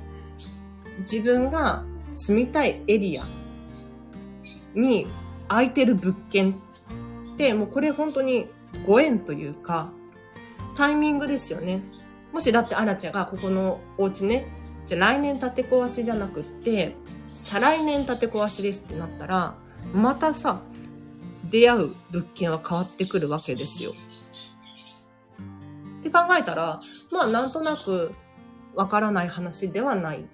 [0.99, 3.23] 自分が住みたいエリア
[4.75, 5.07] に
[5.47, 8.47] 空いてる物件って、もうこれ本当に
[8.85, 9.91] ご縁というか、
[10.75, 11.81] タイミングですよね。
[12.31, 14.47] もしだってアラチャがここのお家ね、
[14.85, 16.95] じゃ来年建て壊しじゃなくって、
[17.27, 19.55] 再来年建て壊しですってなったら、
[19.93, 20.61] またさ、
[21.53, 23.91] 出会う物件は変わってくるわけですよ。
[26.01, 28.11] って考えたら、まあなんとなく
[28.73, 30.25] わからない話ではない。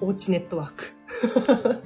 [0.00, 0.94] おうちネットワーク。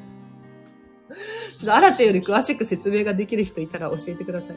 [1.56, 4.56] ちょっとアラチェより詳しく説明ができる人いたら教えてください。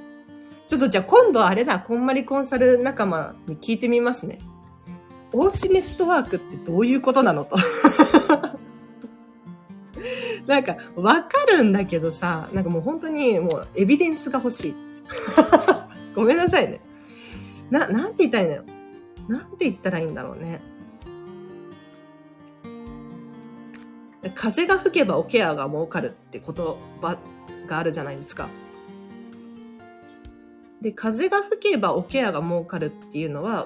[0.67, 4.39] ちょっとじゃあ今度あれだ、こんまりコンサル仲間に聞いてみますね。
[5.31, 7.55] おうちネットワークってどういうことなのと。
[10.47, 14.75] なんか、わかるんだけどさ、なんかもう本当にもうエビデンスが欲しい。
[16.15, 16.79] ごめんなさいね。
[17.69, 18.63] な、なんて言ったらいいのよ。
[19.27, 20.61] なんて言ったらいいんだろうね。
[24.33, 26.55] 風が吹けばおケアが儲かるって言
[27.01, 27.17] 葉
[27.67, 28.49] があるじゃないですか。
[30.81, 33.65] で、風が吹けばおケアが儲かるっていうのは、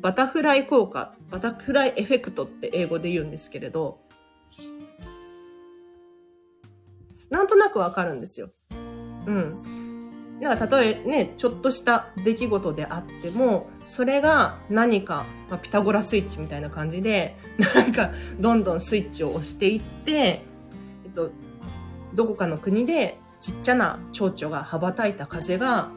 [0.00, 3.98] バタフライ効果、バタフライエフェクトって英語で言うんですけれど、
[7.30, 8.50] なんとなくわかるんですよ。
[9.26, 9.50] うん。
[10.40, 17.36] だから、例えね、ちょっとした出来事であっても、それが何か、まあ、ピタゴラスイッチみたいな感じで、
[17.74, 21.30] なんか、どんどんスイッチを押していって、えっと、
[22.14, 25.90] どこかの国でちっちゃな蝶々が羽ばたいた風が、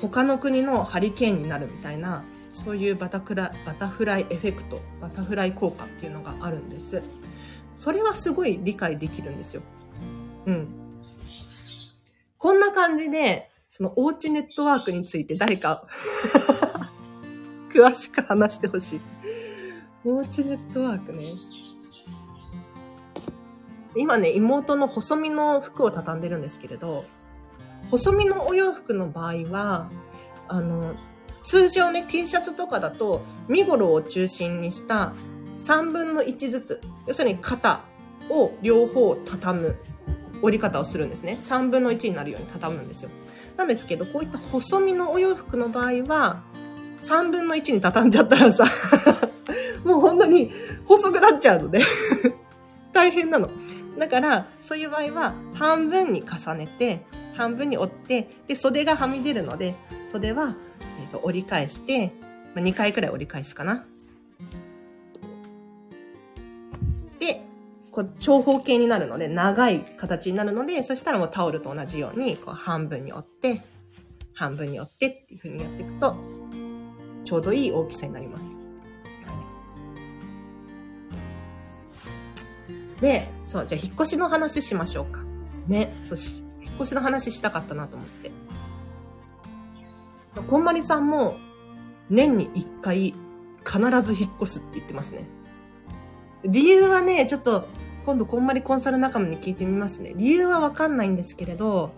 [0.00, 7.02] 他の国のハリケーンになるみたいな、そういうバタフラバタフライエフェクト、バタフライ効果っていうのがあるんです。
[7.74, 9.62] それはすごい理解できるんですよ。
[10.48, 10.68] うん。
[12.38, 15.86] こんな感じで、そのおうちネットワークについて誰か
[17.70, 19.00] 詳しく話してほしい。
[20.04, 21.26] おうちネットワークね。
[23.94, 27.04] 今ね、妹の細身の服を畳んでるんですけれど、
[27.90, 29.90] 細身のお洋服の場合は、
[30.48, 30.94] あの、
[31.42, 35.12] 通常ね、T シャツとかだと、身頃を中心にした
[35.58, 37.80] 3分の1ずつ、要するに肩
[38.30, 39.76] を両方畳む
[40.42, 41.38] 折り方をするんですね。
[41.40, 43.10] 3分の1になるように畳むんですよ。
[43.56, 46.42] なんですけど、こういった細身のお洋服の場合は、
[47.00, 48.64] 3分の1に畳んじゃったらさ、
[49.84, 50.52] もう本当に
[50.84, 51.80] 細くなっちゃうので
[52.92, 53.50] 大変なの。
[53.98, 59.74] だから、そういう場合は、半分に重ねて、半分に折って、で、袖がはみ出るので、
[60.10, 60.54] 袖は、
[61.00, 62.12] えーと、折り返して、
[62.54, 63.84] まあ、2回くらい折り返すかな。
[67.90, 73.62] こう長方形になるので、長い形になるので、そしたらもうタオルと同じように、こう半分に折って、
[74.34, 76.16] 半分に折ってっていう風にやっていくと、
[77.24, 78.60] ちょうどいい大きさになります。
[83.00, 85.20] で、そう、じゃあ引っ越しの話しましょうか。
[85.66, 88.30] ね、そうし、引っ越しの話したかったなと思って。
[90.48, 91.36] こんまりさんも
[92.10, 93.14] 年に一回
[93.66, 95.24] 必ず引っ越すって言ってますね。
[96.50, 97.68] 理由はね、ちょっと
[98.04, 100.14] 今度こんまりコンサル仲間に聞いてみますね。
[100.16, 101.92] 理由はわかんないんですけれど、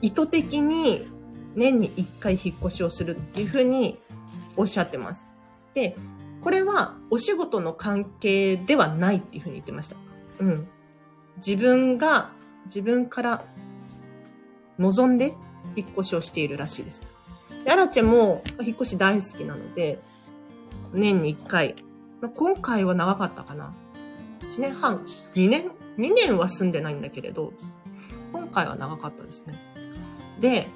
[0.00, 1.06] 意図的に
[1.54, 4.00] 年に一回引っ越しをするっていうふうに
[4.56, 5.26] おっしゃってます。
[5.74, 5.96] で、
[6.42, 9.96] これはお仕事の関係ではないっていうふうに言ってました。
[10.38, 10.68] うん。
[11.36, 12.30] 自分が、
[12.64, 13.44] 自分から
[14.78, 15.34] 望んで
[15.76, 17.02] 引っ越しをしているらしいです。
[17.64, 20.00] で、アラチェも引っ越し大好きなので、
[20.94, 21.74] 年に1回。
[22.20, 23.72] まあ、今回は長かったかな。
[24.40, 24.98] 1年半
[25.34, 27.52] ?2 年 ?2 年は住んでないんだけれど、
[28.32, 29.54] 今回は長かったですね。
[30.40, 30.68] で、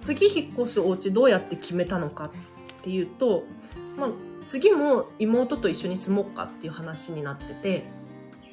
[0.00, 2.30] 次引っ越すお家どうやって決めたのかっ
[2.82, 3.44] ていうと、
[3.96, 4.10] まあ、
[4.46, 7.84] 次も妹と一緒に住もうかっていう話になってて、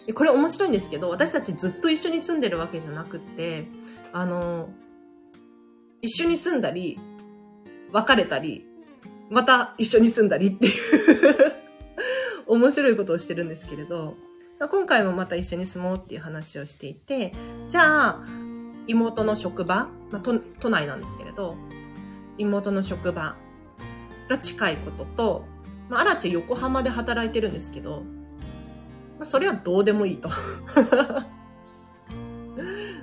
[0.07, 3.65] でこれ面白いんですけど、私たちずっと一緒に住んでるわけじゃなくて、
[4.13, 4.69] あの、
[6.01, 6.99] 一緒に住んだり、
[7.91, 8.65] 別れたり、
[9.30, 10.73] また一緒に住んだりっていう
[12.47, 14.15] 面白いことをしてるんですけれど、
[14.60, 17.34] 今回もまた一緒に住もうっていう話をしていて、
[17.69, 18.25] じゃあ、
[18.88, 21.56] 妹の職場、まあ、都都内なんですけれど、
[22.38, 23.36] 妹の職場
[24.27, 25.45] が近いことと、
[25.89, 28.04] まあ、アラチェ横浜で働いてるんですけど、
[29.17, 30.30] まあ、それはどうでもいいと。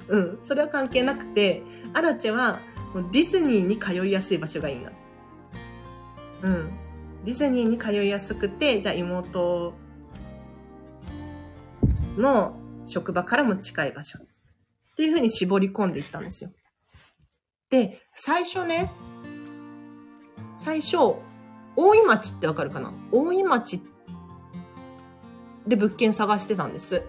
[0.09, 2.61] うん、それは関係なくて、アラチェは
[2.95, 4.91] ディズニーに通いやすい場所がいいな。
[6.43, 6.71] うん。
[7.25, 9.75] ディズニーに通いやすくて、じゃあ妹
[12.17, 14.19] の職場からも近い場所。
[14.19, 14.27] っ
[14.97, 16.51] ていうふうに絞り込んでいったんですよ。
[17.71, 18.91] で、最初ね、
[20.57, 20.97] 最初、
[21.77, 22.93] 大井町ってわかるかな？
[23.13, 23.81] 大井町
[25.67, 27.05] で物件探してたんです。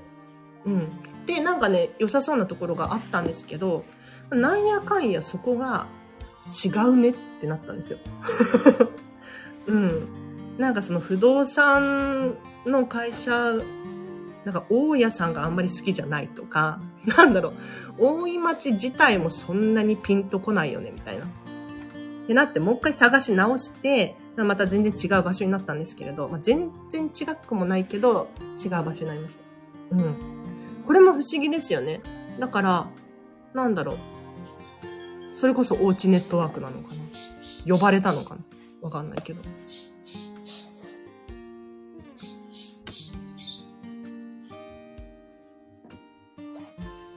[0.65, 0.87] うん。
[1.25, 3.85] で、なんかね、良さそうなところがあったんですけど、
[4.31, 5.87] なんやかんやそこが
[6.63, 7.99] 違うねってなったんですよ。
[9.67, 10.07] うん。
[10.57, 13.53] なんかその不動産の会社
[14.45, 17.53] なんか大家さんがあんまり好きじゃないとか、 なんだろう、
[17.99, 21.25] 大井町自体もそんなにピンとこないよね、みたいな。
[21.25, 21.27] っ
[22.27, 28.29] てなって、もう一回探し直して、また全然違う場所になったんですけれど、まあ、全然違くもないけど、
[28.63, 29.41] 違う場所になりました。
[29.91, 30.15] うん。
[30.85, 32.01] これも不思議ですよね。
[32.39, 32.87] だから、
[33.53, 33.97] なんだろう。
[35.39, 37.01] それこそおうちネットワークなのかな？
[37.65, 38.41] 呼ばれたのかな？
[38.81, 39.41] わかんないけど。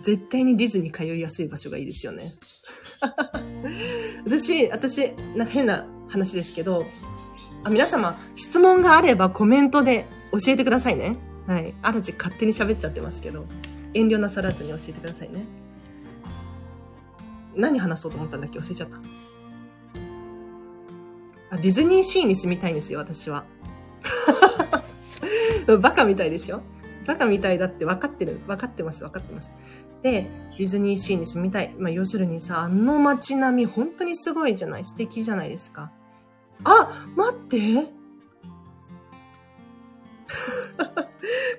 [0.03, 2.31] 絶対にディズニー通いやすい場所がいいですよね。
[4.25, 6.85] 私、私、なんか変な話ですけど、
[7.65, 11.17] あ皆様、質問があればコメントで教えてくださいね。
[11.49, 11.75] はい。
[11.83, 13.47] あらち勝手に喋っちゃってますけど、
[13.95, 15.45] 遠慮なさらずに教えてくださいね。
[17.57, 18.97] 何話そうと思ったんだっけ忘れちゃった。
[21.51, 23.45] あ、ディズニーシーに住みたいんですよ、私は。
[25.81, 26.63] バカみたいでしょ
[27.07, 28.41] バカみたいだって分かってる。
[28.47, 29.53] 分かってます、分かってます。
[30.03, 31.75] で、ディズニーシーに住みたい。
[31.79, 35.93] まあ、要するにさ、あの街並み、本当にすごいじゃない素敵じゃないですか。
[36.65, 37.57] あ待って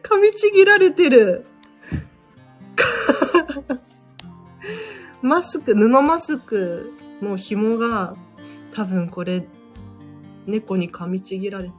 [0.01, 1.45] 噛みちぎられてる。
[5.23, 8.17] マスク、布マスクの紐が、
[8.73, 9.47] 多分これ、
[10.45, 11.71] 猫に噛みちぎられ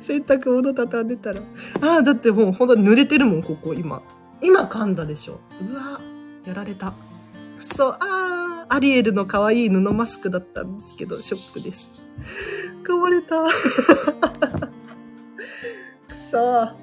[0.00, 1.40] 洗濯物畳んでたら。
[1.80, 4.00] ああ、だってもうほんと濡れてるもん、ここ、今。
[4.40, 5.40] 今噛んだでしょ。
[5.60, 6.00] うわ、
[6.46, 6.92] やられた。
[7.56, 12.08] くそ、ああ、アリエルの可愛い布マスクだったんですけど、ショックです。
[12.84, 13.42] 噛まれた。
[16.08, 16.81] くそ。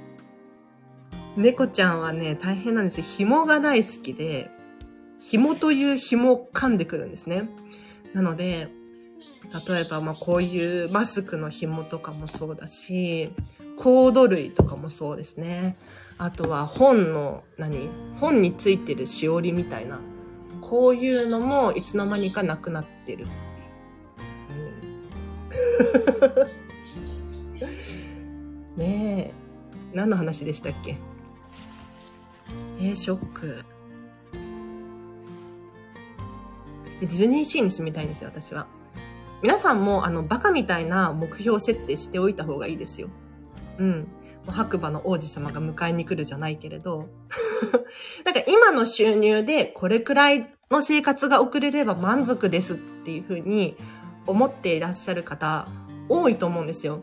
[1.40, 3.06] 猫ちゃんはね、大変なんですよ。
[3.06, 4.52] 紐が大好きで、
[5.20, 7.50] 紐という紐を噛んでくるんですね。
[8.14, 8.68] なので、
[9.68, 13.32] 例えば、まあ、こういうマスクの紐とかもそうだし、
[13.78, 15.78] コード類とかもそうですね。
[16.18, 17.88] あとは本の、何
[18.20, 20.02] 本についてるしおりみたいな。
[20.60, 23.28] こういうのもいつの間にかなくなってる。
[28.76, 29.40] うん、 ねえ。
[29.94, 30.98] 何の話でしたっけ？
[32.80, 33.66] えー、ショック。
[37.02, 38.68] ディズニーシーに住みたいんですよ、私は。
[39.42, 43.10] 皆さんも、あの、バカみたいな目標設定しておいた方がいいですよ。
[43.78, 44.08] うん。
[44.48, 47.10] 白馬の王子様が迎えに来るじゃないけれど。
[48.26, 53.76] なんか今の収入でこれくらいの生活が送れれば満足ですっていうふうに
[54.26, 55.68] 思っていらっしゃる方
[56.08, 57.02] 多いと思うんですよ。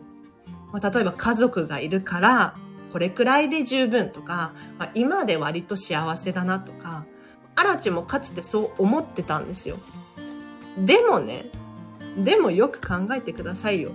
[0.73, 2.57] まあ、例えば家族がいるから
[2.97, 7.05] これくらいで十分とか、まあ、今で割と幸せだなとか、
[7.55, 9.77] アラチもかつてそう思ってたんですよ。
[10.79, 11.51] でもね、
[12.17, 13.91] でもよく考えてくださいよ。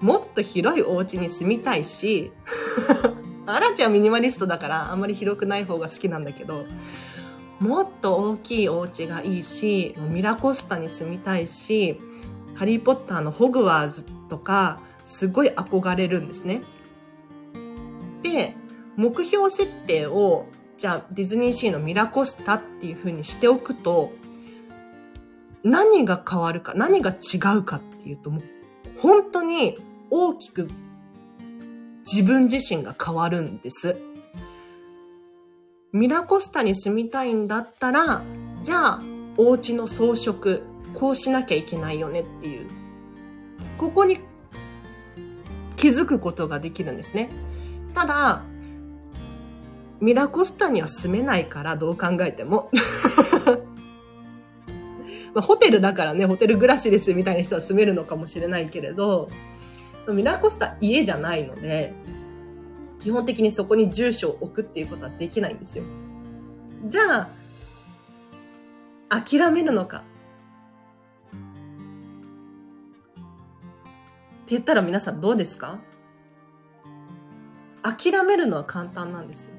[0.00, 2.32] もっと広いお家に住みたいし、
[3.44, 6.64] アラチはミニマリストだからあんまり広くない方が好きなんだけど、
[7.60, 12.00] もっと大きいお家がいいし、ミラコスタに住みたいし、
[12.54, 16.62] ハリーポッターのホグワーズとか、すごい憧れるんですね。
[18.96, 24.12] 目標設定を、じゃあディズニーシーのミラコスタっていう風にしておくと、
[25.62, 28.42] 何が変わるか、何が違うかっていうと、もう
[28.98, 29.78] 本当に
[30.10, 30.68] 大きく
[32.10, 33.96] 自分自身が変わるんです。
[35.92, 38.22] ミラコスタに住みたいんだったら、
[38.62, 39.02] じゃあ、
[39.36, 40.60] お家の装飾、
[40.92, 42.68] こうしなきゃいけないよねっていう。
[43.78, 44.20] ここに
[45.76, 47.30] 気づくことができるんですね。
[47.94, 48.42] ただ、
[50.04, 52.70] ミラコスタには住めないから、どう考えても。
[55.32, 59.30] まあ、ホテルだからね、ホテル暮らしですみたいな人は住めるのかもしれないけれど、
[60.06, 61.94] ミラコスタ家じゃないので、
[63.00, 65.84] 基本的にそこに住所を置くっていうことはできないんですよ。
[66.86, 67.30] じゃ
[69.08, 69.98] あ、諦めるのか。
[69.98, 70.00] っ
[74.46, 75.78] て言ったら皆さんどうですか？
[77.82, 79.53] 諦めるのは簡単なんですよ。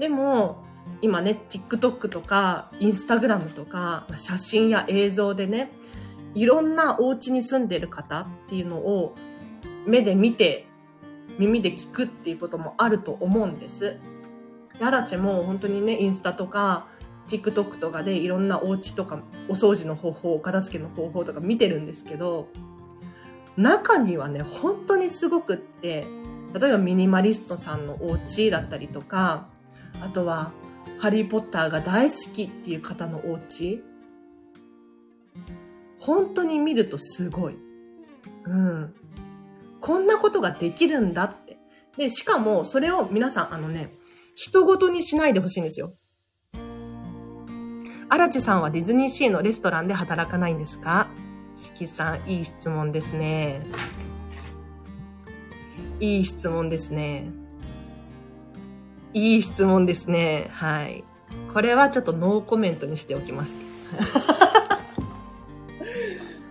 [0.00, 0.64] でも、
[1.02, 5.70] 今ね、TikTok とか、Instagram とか、写真や映像でね、
[6.34, 9.14] いろんなお家に住んでる方っていうのを
[9.86, 10.66] 目で見て、
[11.38, 13.98] 耳で聞くっていうこともあると思うんです。
[14.80, 16.86] アラチェも本当にね、インスタとか、
[17.28, 22.48] TikTok とかでいろんなお家とか、お掃除の方法、お片付けの方法とか見てるんですけど、
[23.58, 26.06] 中にはね、本当にすごくって、
[26.58, 29.48] 例えばミニマリストさんのお家だったりとか、
[30.00, 30.52] あとは
[30.98, 33.82] ハリーポッターが大好きっていう方のお家
[35.98, 37.56] 本当に見るとすごい。
[38.44, 38.94] うん。
[39.80, 41.58] こんなことができるんだって。
[41.96, 43.94] で、しかも、それを皆さん、あのね、
[44.34, 45.92] 人ごとにしないでほしいんですよ。
[48.08, 51.08] 荒地さんはディズニーシーのレストランで働かないんですか？
[51.54, 53.62] しきさん、いい質問ですね。
[56.00, 57.30] いい質問ですね。
[59.12, 60.48] いい質問ですね。
[60.52, 61.02] はい。
[61.52, 63.54] これはちょっとノーコメントにしておきます。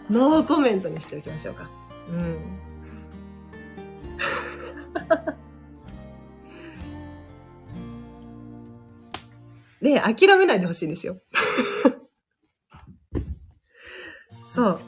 [0.10, 1.70] ノーコメントにしておきましょうか。
[2.10, 2.40] うん。
[9.82, 11.22] で、諦めないでほしいんですよ。
[14.52, 14.82] そう。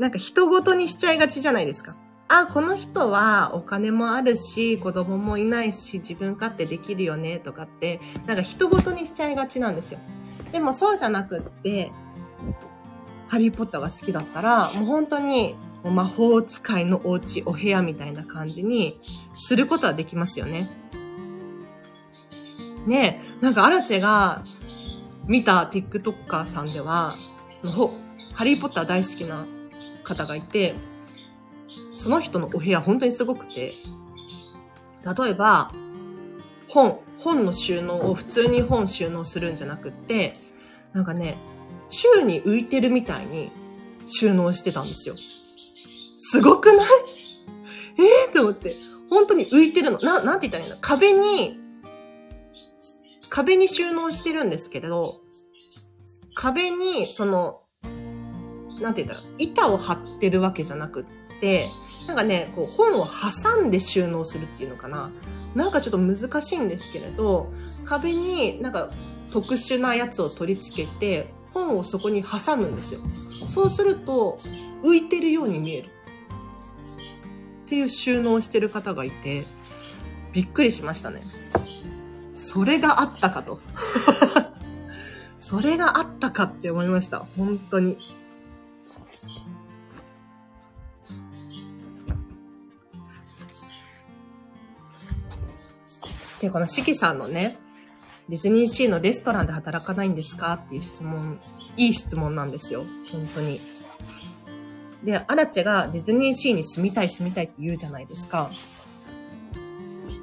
[0.00, 1.94] なんか人ごとにしちゃいがちじゃないですか。
[2.28, 10.00] あ、この人はお金もあるし、子供もいないし、自分勝手できるよね、とかって、なんか人ごとにしちゃいがちなんですよ。
[10.50, 11.92] でもそうじゃなくって、
[13.28, 15.54] ハリーポッターが好きだったら、もう本当に
[15.84, 19.00] 魔法使いのお家、お部屋みたいな感じに
[19.36, 20.68] することはできますよね。
[22.86, 24.42] ねえ、なんかアラチェが
[25.26, 27.12] 見た TikToker さんでは、
[28.34, 29.44] ハリーポッター大好きな
[30.04, 30.74] 方がいて、
[31.94, 33.72] その人のお部屋本当にすごくて、
[35.04, 35.72] 例えば、
[36.68, 40.36] 本、本の収納を普通に本収納するんじゃなくって、
[40.92, 41.36] なんかね、
[41.88, 43.50] 宙に浮いてるみたいに
[44.06, 45.14] 収納してたんですよ。
[46.18, 46.86] すごくない？
[47.98, 48.74] ええと思って。
[49.08, 49.98] 本当に浮いてるの。
[50.00, 50.76] な、なんて言ったらいいの？
[50.80, 51.58] 壁に、
[53.30, 55.20] 壁に収納してるんですけれど、
[56.34, 57.60] 壁に、その、
[58.82, 61.10] なんて言ったら、板を張ってるわけじゃなくって、
[62.06, 65.10] なんかね、こう本を挟んで収納するっていうのかな。
[65.54, 67.52] なんかちょっと難しいんですけれど、
[67.84, 68.90] 壁になんか
[69.32, 73.00] 特殊なやつを取り付けて、本をそこに挟むんですよ。
[73.48, 74.38] そうすると、
[74.84, 75.88] 浮いてるように見える。
[77.66, 79.42] っていう収納してる方がいて、
[80.32, 81.22] びっくりしましたね。
[82.34, 83.60] それがあったかと。
[85.38, 87.26] それがあったかって思いました。
[87.36, 87.96] 本当に。
[96.40, 97.58] で、このしきさんのね、
[98.28, 100.54] ディズニーシーのレストランで働かないんですか？
[100.54, 101.38] っていう質問、
[101.76, 102.84] いい質問なんですよ。
[103.12, 103.60] 本当に。
[105.04, 108.50] で、アラチェがディズニーシーに住みたい住みたいって言うじゃないですか。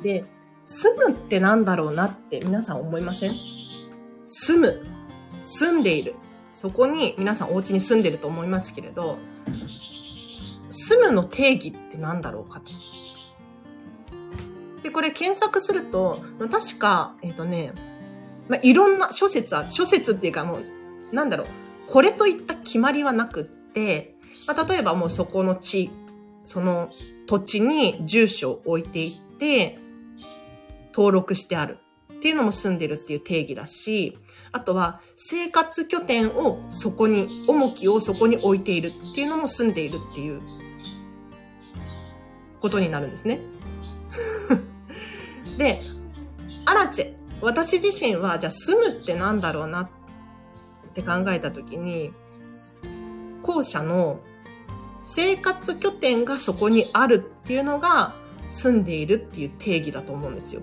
[0.04, 0.26] で、
[0.64, 3.36] 住むってなんだろうなって皆さん思いません？
[4.26, 4.86] 住む。
[5.42, 6.16] 住んでいる。
[6.52, 9.18] そこに皆さんお家に住んでると思いますけれど、
[10.70, 12.72] 住むの定義って何だろうかと。
[14.84, 16.22] で、これ検索すると、
[16.52, 17.74] 確か、えっ、ー、とね、
[18.50, 21.48] まあ、いろんな諸説は、諸説っていうかもう、なんだろう、
[21.88, 24.16] これといった決まりはなくって、
[24.48, 25.90] まあ、例えばもうそこの地、
[26.46, 26.90] その
[27.28, 29.80] 土地に住所を置いていって、
[30.94, 31.80] 登録してある。
[32.14, 34.18] っていうのも住んでるっていう定義だし、
[34.54, 38.88] あとは生活拠点をそこに、重きをそこに置いている。
[38.88, 40.42] っていうのも住んでいるっていう
[42.62, 43.42] ことになるんですね。
[45.58, 45.80] で、
[46.66, 47.14] アラチェ。
[47.42, 49.90] 私自身は、じゃあ住むってなんだろうなっ
[50.94, 52.14] て考えたときに、
[53.42, 54.20] 後者の
[55.02, 58.16] 生活拠点がそこにあるっていうのが
[58.50, 60.62] 住んでいるっていう定義だと思うんですよ。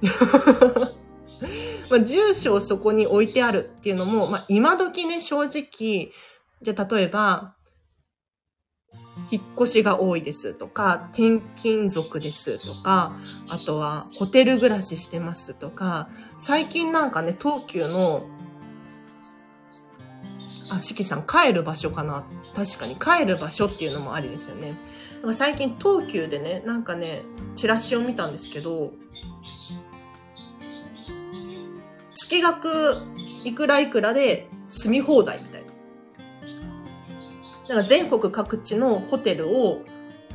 [1.90, 6.12] まあ、住所をそこに置いてあるっていうのも、まあ、今時ね、正直、
[6.62, 7.54] じゃあ例えば、
[9.30, 13.16] 引っ越しが多いですとか、転勤族ですとか、
[13.48, 18.26] あとはホテル暮らししてますとか、最近なんかね、東急の、
[20.70, 22.24] あ、しきさん帰る場所かな？
[22.54, 24.74] 確かに帰る場所っていうのもありですよね。
[25.22, 27.22] なんか最近東急でね、なんかね、
[27.56, 28.92] チラシを見たんですけど、
[32.14, 32.94] 月額
[33.44, 35.72] いくらいくらで住み放題みたいな。
[37.70, 39.82] だから全国各地のホテルを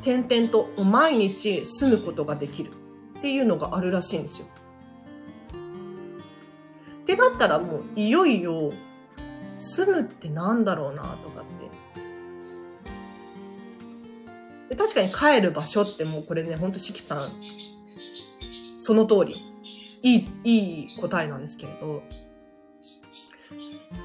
[0.02, 2.72] 点々と毎日住むことができる
[3.18, 4.48] っていうのがあるらしいんですよ。
[7.04, 8.72] ってなったらもういよいよ
[9.58, 11.44] 住むってなんだろうなとかっ
[14.70, 14.74] て。
[14.74, 17.32] で確かに帰る場所ってもうこれね、ほんとしきさん、
[18.80, 19.36] その通り、
[20.04, 22.02] いい、いい答えなんですけれど、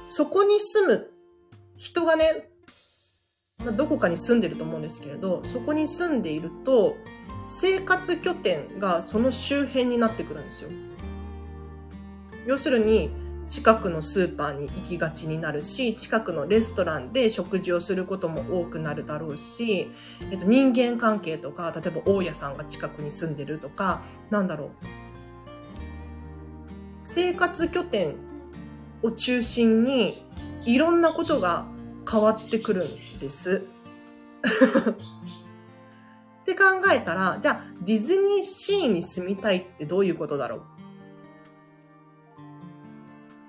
[0.09, 1.11] そこに住む
[1.77, 2.50] 人がね、
[3.75, 6.97] どこかに住んでると思うんですけれど、そこに住んでいると、
[7.45, 10.69] 生活拠点がその周辺になってくるんですよ。
[12.47, 13.11] 要するに、
[13.49, 19.91] 近くのスーパーに行きがちになるし、近くのレストランで食事をすることも多くなるだろうし、
[20.31, 24.69] えっと、人間関係とか、例えば大家さんが近くに住んでるとか、なんだろう。
[27.03, 28.15] 生活拠点
[29.03, 30.25] を中心に、
[30.63, 31.65] いろんなことが
[32.11, 32.87] 変わってくるん
[33.19, 33.63] です。
[36.41, 40.61] って考えたら、じゃあディズニーシーに住みたいってどういうことだろう？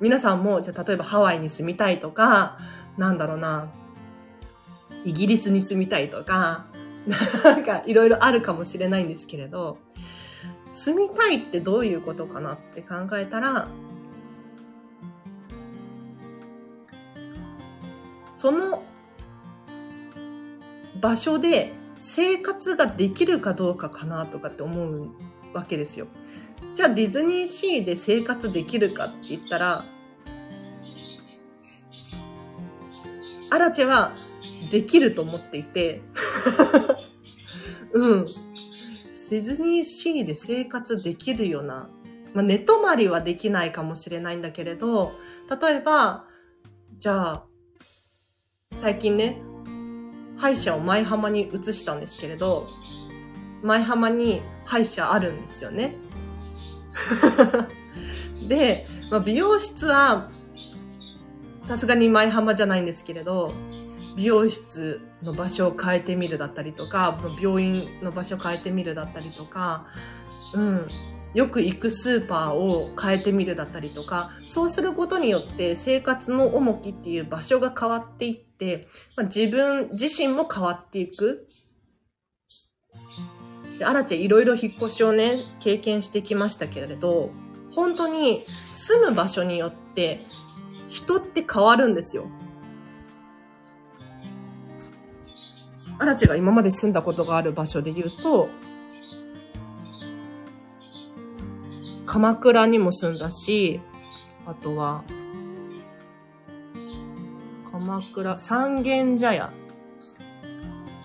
[0.00, 2.58] 皆さんも、じゃあ例えばハワイに住みたいとか、
[2.98, 3.70] なんだろうな、
[5.04, 6.66] イギリスに住みたいとか、
[7.44, 9.78] なんかいろいろあるかもしれないんですけれど、
[10.70, 13.68] 住みたいってどういうことかなって考えたら、
[18.43, 18.82] その
[21.01, 25.11] 場所で生活ができるかどうかかなとかって思う
[25.55, 26.09] わけですよ。
[26.74, 29.84] じゃあディズニーシーで生活できるかって言ったら、
[33.51, 34.11] アラチェは
[34.72, 36.03] できると思っていて、
[37.95, 38.24] うん。
[38.24, 41.88] ディズニーシーで生活できるような、
[42.34, 45.12] まあ、寝泊まりはできないかもしれないんだけれど、
[45.49, 46.26] 例えば、
[46.99, 47.51] じゃあ、
[48.77, 49.41] 最近ね、
[50.37, 52.66] 歯医者を舞浜に移したんですけれど、
[53.62, 55.97] 舞浜に歯医者あるんですよね。
[58.49, 60.31] で、まあ、美容室は、
[61.61, 63.53] さすがに舞浜じゃないんですけれど、
[64.16, 69.87] 美容室の場所を変えてみるだったりとか、病院の場所を変えてみるだったりとか、
[70.55, 70.87] うん。
[71.35, 81.47] よく行くスーパーを変えてみるだったりとか、そうすることによって生活の重きっていう場所が変わっていって、まあ、自分自身も変わっていく。
[83.78, 87.30] で、アラチェいろいろ引っ越しをね、経験してきましたけれど、
[87.74, 90.20] 本当に住む場所によって
[90.89, 92.26] 人って変わるんですよ。
[95.99, 98.51] アラチェが今まで住んだことがある場所で言うと、
[102.12, 103.80] 鎌倉にも住んだし、
[104.44, 105.02] あとは、
[107.70, 109.50] 鎌倉、三軒茶屋。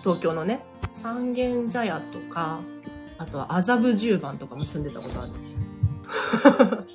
[0.00, 2.60] 東京のね、三軒茶屋とか、
[3.16, 5.32] あとは麻布十番とかも住んでたことある。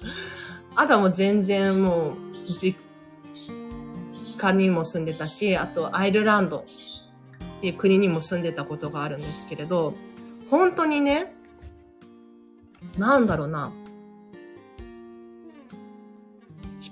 [0.78, 2.14] あとはもう全然もう、
[2.46, 2.78] 実
[4.38, 6.64] 家にも住んでたし、あとアイルランドっ
[7.62, 9.96] ていう国にも住んでたことがあるんですけれど、
[10.52, 11.34] 本当にね、
[13.00, 13.72] なんだろうな。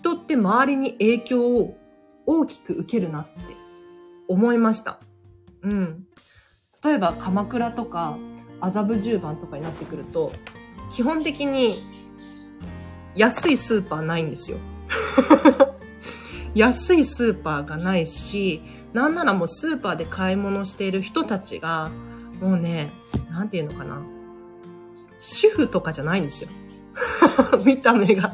[0.01, 1.77] 人って周りに影響を
[2.25, 3.31] 大きく受けるなって
[4.27, 4.99] 思いました。
[5.61, 6.05] うん。
[6.83, 8.17] 例えば鎌倉とか
[8.59, 10.31] 麻布十番とかになってくると、
[10.89, 11.75] 基本的に
[13.15, 14.57] 安いスーパーないんですよ。
[16.55, 18.59] 安いスーパーがないし、
[18.93, 21.91] なんならもうスーパーで買い物している人たちが、
[22.41, 22.91] もうね、
[23.29, 24.01] なんていうのかな。
[25.19, 26.49] 主婦とかじゃないんですよ。
[27.65, 28.33] 見た目が。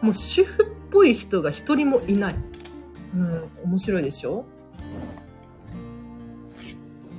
[0.00, 2.36] もう主婦ぽい人が一人もいない。
[3.14, 4.46] うん、面白いでしょ？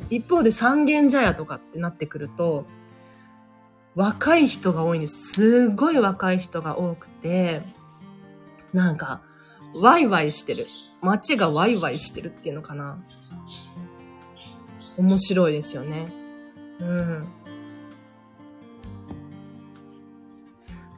[0.10, 2.66] 一方で三軒茶屋とかってなってくると、
[3.96, 5.34] 若い人が多いんです。
[5.34, 7.62] すごい若い人が多くて、
[8.74, 9.22] なんか、
[9.82, 10.68] ワイワイしてる。
[11.02, 12.98] 街がワイワイしてるっていうのかな。
[14.98, 16.08] 面白いですよね。
[16.80, 17.26] うん。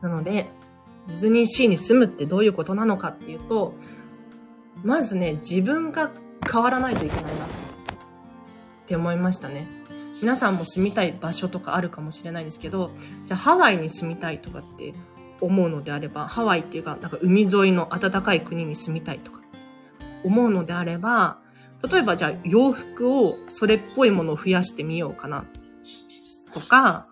[0.01, 0.47] なので、
[1.07, 3.73] ディズニーシーに住むってどういうことなのかっていうと、
[4.83, 6.11] まずね、自分が
[6.49, 7.33] 変わらないといけないなっ
[8.87, 9.67] て思いましたね。
[10.21, 12.91] 皆さんも住みたい場所とかあるかもしれないんですけど、
[13.25, 14.93] じゃあハワイに住みたいとかって
[15.41, 19.41] 思うのであれば、ハワイっていうか、なんか海沿いの暖かい国に住みたいとか
[20.23, 21.39] 思うのであれば、
[21.87, 25.45] 例えばじゃあ洋服をそれっぽいものを増やしてみようかな
[26.53, 27.05] とか、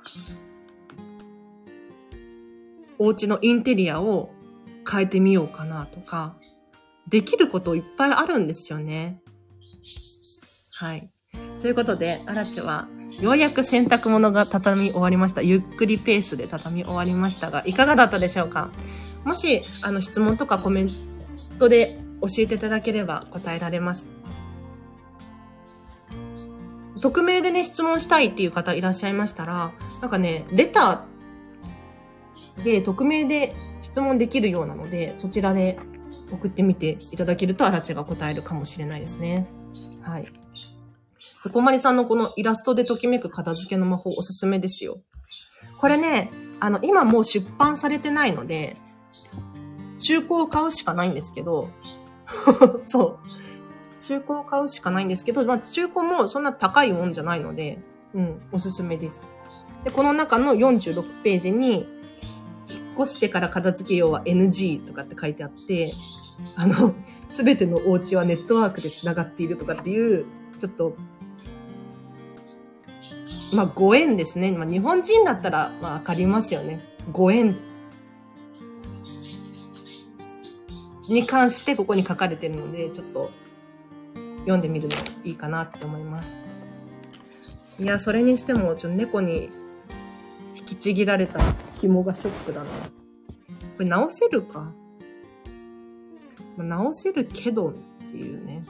[3.00, 4.32] お家のインテリアを
[4.90, 6.36] 変えてみようかなとか、
[7.08, 9.22] できることいっぱいあるんですよね。
[10.72, 11.10] はい。
[11.62, 12.88] ということで、アラチは、
[13.20, 15.42] ようやく洗濯物が畳み終わりました。
[15.42, 18.70] ゆっくりペースで畳み終わりましたが、いかがだったでしょうか？
[19.24, 20.90] もし、あの、質問とかコメン
[21.60, 24.08] トで教えていただければ答えられます。
[27.02, 29.72] 匿名でね、質問したいっていう方いらっしゃいましたら、
[30.02, 31.00] なんかね、レター
[32.64, 35.78] で匿名で質問できるようなので、そちらで
[36.32, 39.48] 送ってみていただけると、あらちが答えるかもしれないですね。
[40.02, 40.26] はい。
[41.52, 45.00] こまりさんのこのイラストでときめく片付けの魔法おすすめですよ。
[45.80, 46.32] これね、
[46.62, 48.78] あの、今もう出版されてないので、
[50.00, 51.70] 中古を買うしかないんですけど、
[52.84, 54.00] そう。
[54.02, 57.80] 中古を買うしかないんですけど、まあ、中古もそんな高いもんじゃないので、
[58.14, 59.24] うん、おすすめです。
[59.84, 61.88] で、この中の46ページに、
[63.00, 65.92] 越してから片付けようは NG とかって書いてあって、
[66.58, 66.94] あの、
[67.30, 70.26] すべてのお家はネットワークで繋がっているとかっていう、
[70.60, 70.96] ちょっと
[73.54, 74.52] まあ、ご縁ですね。
[74.52, 76.82] まあ、日本人だったら、まあ、わかりますよね。
[77.12, 77.56] ご縁
[81.08, 83.32] に関してここに書かれてるので、ちょっと
[84.40, 86.38] 読んでみるのいいかなって思います。
[87.80, 89.50] いや、それにしても、ちょっと猫に
[90.66, 91.40] きちぎられた
[91.80, 92.66] 紐がショックだな。
[92.66, 92.70] こ
[93.80, 94.72] れ直せるか？
[96.58, 97.74] 直せるけどっ
[98.12, 98.64] ていうね。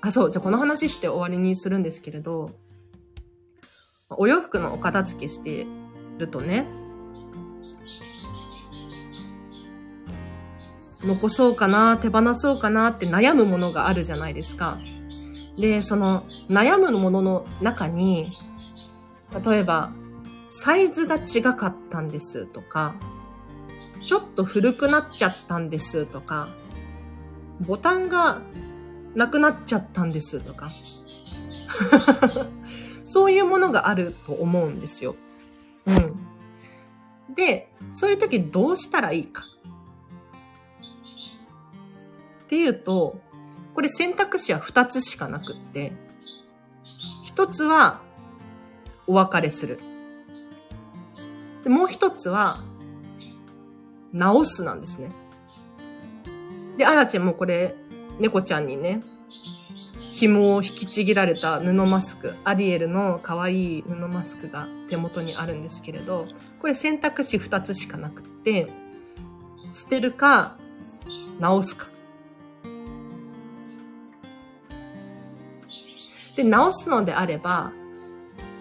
[0.00, 0.30] あ、そう。
[0.30, 2.50] じゃあこの話して終わりにするんですけれど、
[4.10, 5.66] お洋服のお片付けして
[6.18, 6.66] るとね、
[11.04, 14.76] 残そうかな、手放そうかなって悩むものがあるじゃないですか。
[15.56, 18.26] で、その悩むものの中に、
[19.44, 19.92] 例えば、
[20.54, 22.94] サイズが違かったんですとか、
[24.04, 26.48] ちょっと古くなっちゃったんですとか、
[27.60, 28.42] ボタンが
[29.14, 30.68] なくなっちゃったんですとか。
[33.06, 35.16] そういうものがあると思うんですよ。
[35.86, 37.34] うん。
[37.34, 39.42] で、そういう時どうしたらいいか。
[42.44, 43.18] っていうと、
[43.74, 45.92] これ選択肢は2つしかなくって、
[47.34, 48.02] 1つは
[49.06, 49.80] お別れする。
[51.62, 52.54] でもう1つは
[54.12, 55.12] 直すなんですね。
[56.76, 57.74] で、アラチェもこれ、
[58.18, 59.00] 猫ちゃんにね、
[60.10, 66.26] 紐を引きちぎられた布マスク、アリエルの可愛い布マスクが手元にあるんですけれど、
[66.60, 68.70] これ選択肢2つしかなくって、
[69.72, 70.58] 捨てるか、
[71.40, 71.88] 直すか。
[76.36, 77.72] で、直すのであれば、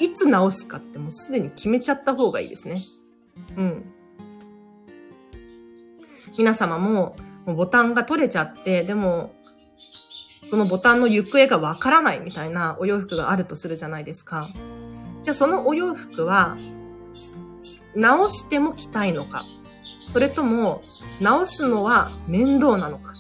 [0.02, 2.78] いつ直すかってもうすでに決めちゃった方がいいですね。
[3.56, 3.86] うん。
[6.38, 9.34] 皆様も、もうボタンが取れちゃって、でも、
[10.50, 14.48] そのボタンの行方がわからないみたいなお洋服があるとするじゃないですか。
[15.24, 16.56] じゃあそのお洋服は、
[17.96, 19.46] 直しても着たいのか、
[20.12, 20.82] それとも
[21.22, 23.14] 直すのは面倒なのか。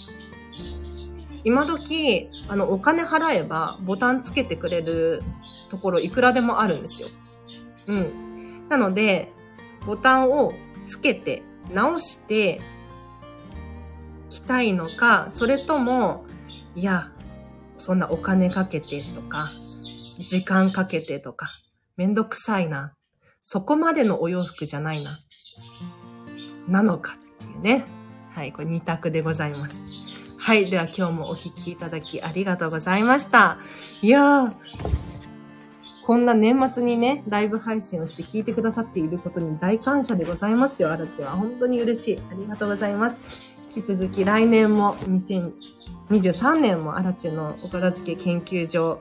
[1.44, 5.20] 今時、あの、お金払えばボタンつけてくれる
[5.72, 7.08] ところいくらでもあるんですよ。
[7.88, 8.68] うん。
[8.70, 9.32] なので、
[9.88, 10.54] ボタンを
[10.86, 11.42] つけて、
[11.74, 12.62] 直して、
[14.30, 16.26] 着たいのか、それとも、
[16.76, 17.12] いや、
[17.78, 19.50] そんなお金かけてとか、
[20.28, 21.50] 時間かけてとか、
[21.96, 22.94] めんどくさいな。
[23.42, 25.20] そこまでのお洋服じゃないな。
[26.68, 27.86] なのかっていうね。
[28.32, 29.82] はい、これ二択でございます。
[30.38, 33.56] はい、では今日もお聴きいただきありがとうございました。
[34.02, 34.50] いやー、
[36.12, 41.32] こんな年末にね、ライブ配信をして聞いてくださっていることに大感謝でございますよ、あらては。
[41.32, 42.20] 本当に嬉しい。
[42.30, 43.22] ありがとうございます。
[43.74, 49.00] 引き続き来年も2023年もアラチのお片付け研究所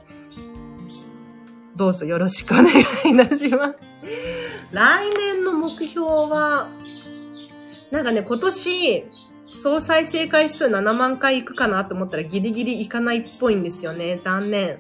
[1.74, 4.72] どうぞよろしくお願いいたします。
[4.72, 6.64] 来年の目標は、
[7.90, 9.02] なんかね、今年、
[9.46, 14.20] 総再生回数7万回いくかなと思ったらギリギリいかないっぽいんですよね。
[14.22, 14.78] 残念。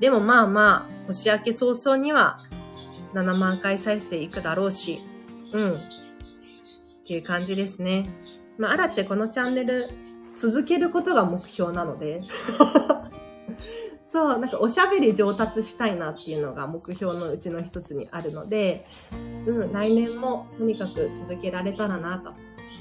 [0.00, 2.36] でもまあまあ、年明け早々には
[3.14, 5.00] 7万回再生いくだろうし、
[5.52, 5.74] うん。
[5.74, 5.76] っ
[7.06, 8.06] ていう感じですね。
[8.58, 9.88] まあ、アラチェこのチャンネル
[10.38, 12.22] 続けることが目標なので
[14.12, 18.84] そう、なんかおしゃべり上達したいなっていうのが目標のうちの一つにあるので、
[19.46, 22.32] うん、来年もとにかく続けられたらなと。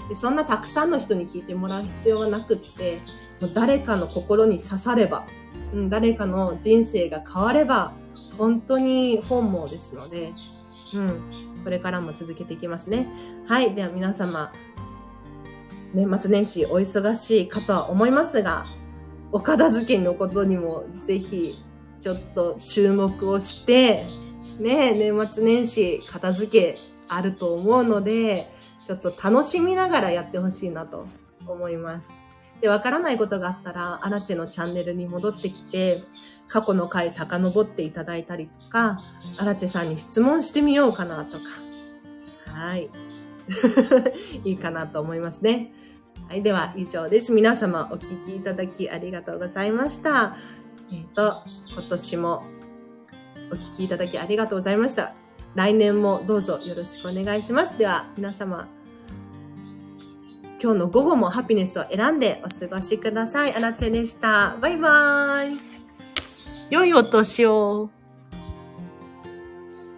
[0.10, 2.98] でそんなたくさんの人に聞いてもらう必要はなくって、
[3.40, 5.28] もう誰かの心に刺されば、
[5.74, 7.94] うん、誰かの人生が変われば、
[8.38, 10.30] 本当に本望ですので、
[10.94, 13.08] うん、これからも続けていきますね。
[13.48, 13.76] はい。
[13.76, 14.52] では皆様、
[15.94, 18.66] 年末年始お忙しいかとは思いますが、
[19.32, 21.54] お片付けのことにもぜひ
[22.02, 24.00] ちょっと注目をして、
[24.60, 26.76] ね、年末年始片付け
[27.08, 28.44] あると思うので、
[28.86, 31.06] ちょっと楽しみながらやってほしいなと
[31.46, 32.10] 思います。
[32.62, 35.96] で、わからないことがあったら、アラチェのチャンネルに戻ってきて、
[36.48, 38.98] 過去の回遡っていただいたりとか、
[39.38, 41.44] アラチェさんに質問してみようかなとか。
[42.46, 42.90] はい。
[44.44, 45.74] いいかなと思いますね。
[46.28, 46.44] はい。
[46.44, 47.32] では、以上です。
[47.32, 50.36] 皆様お聞きいただきありがとうございました。
[50.92, 51.34] えっ、と、
[51.72, 52.44] 今年も
[53.52, 55.14] お聞きいただきありがとうございました。
[55.56, 57.78] 来年もどうぞよろしくお願いします。
[57.78, 58.68] では、皆様、
[60.62, 63.56] 今日の午後もハピネスを選んでお過ごしください。
[63.56, 64.58] アラチェでした。
[64.62, 65.60] バイバーイ。
[66.70, 67.90] 良いお年を。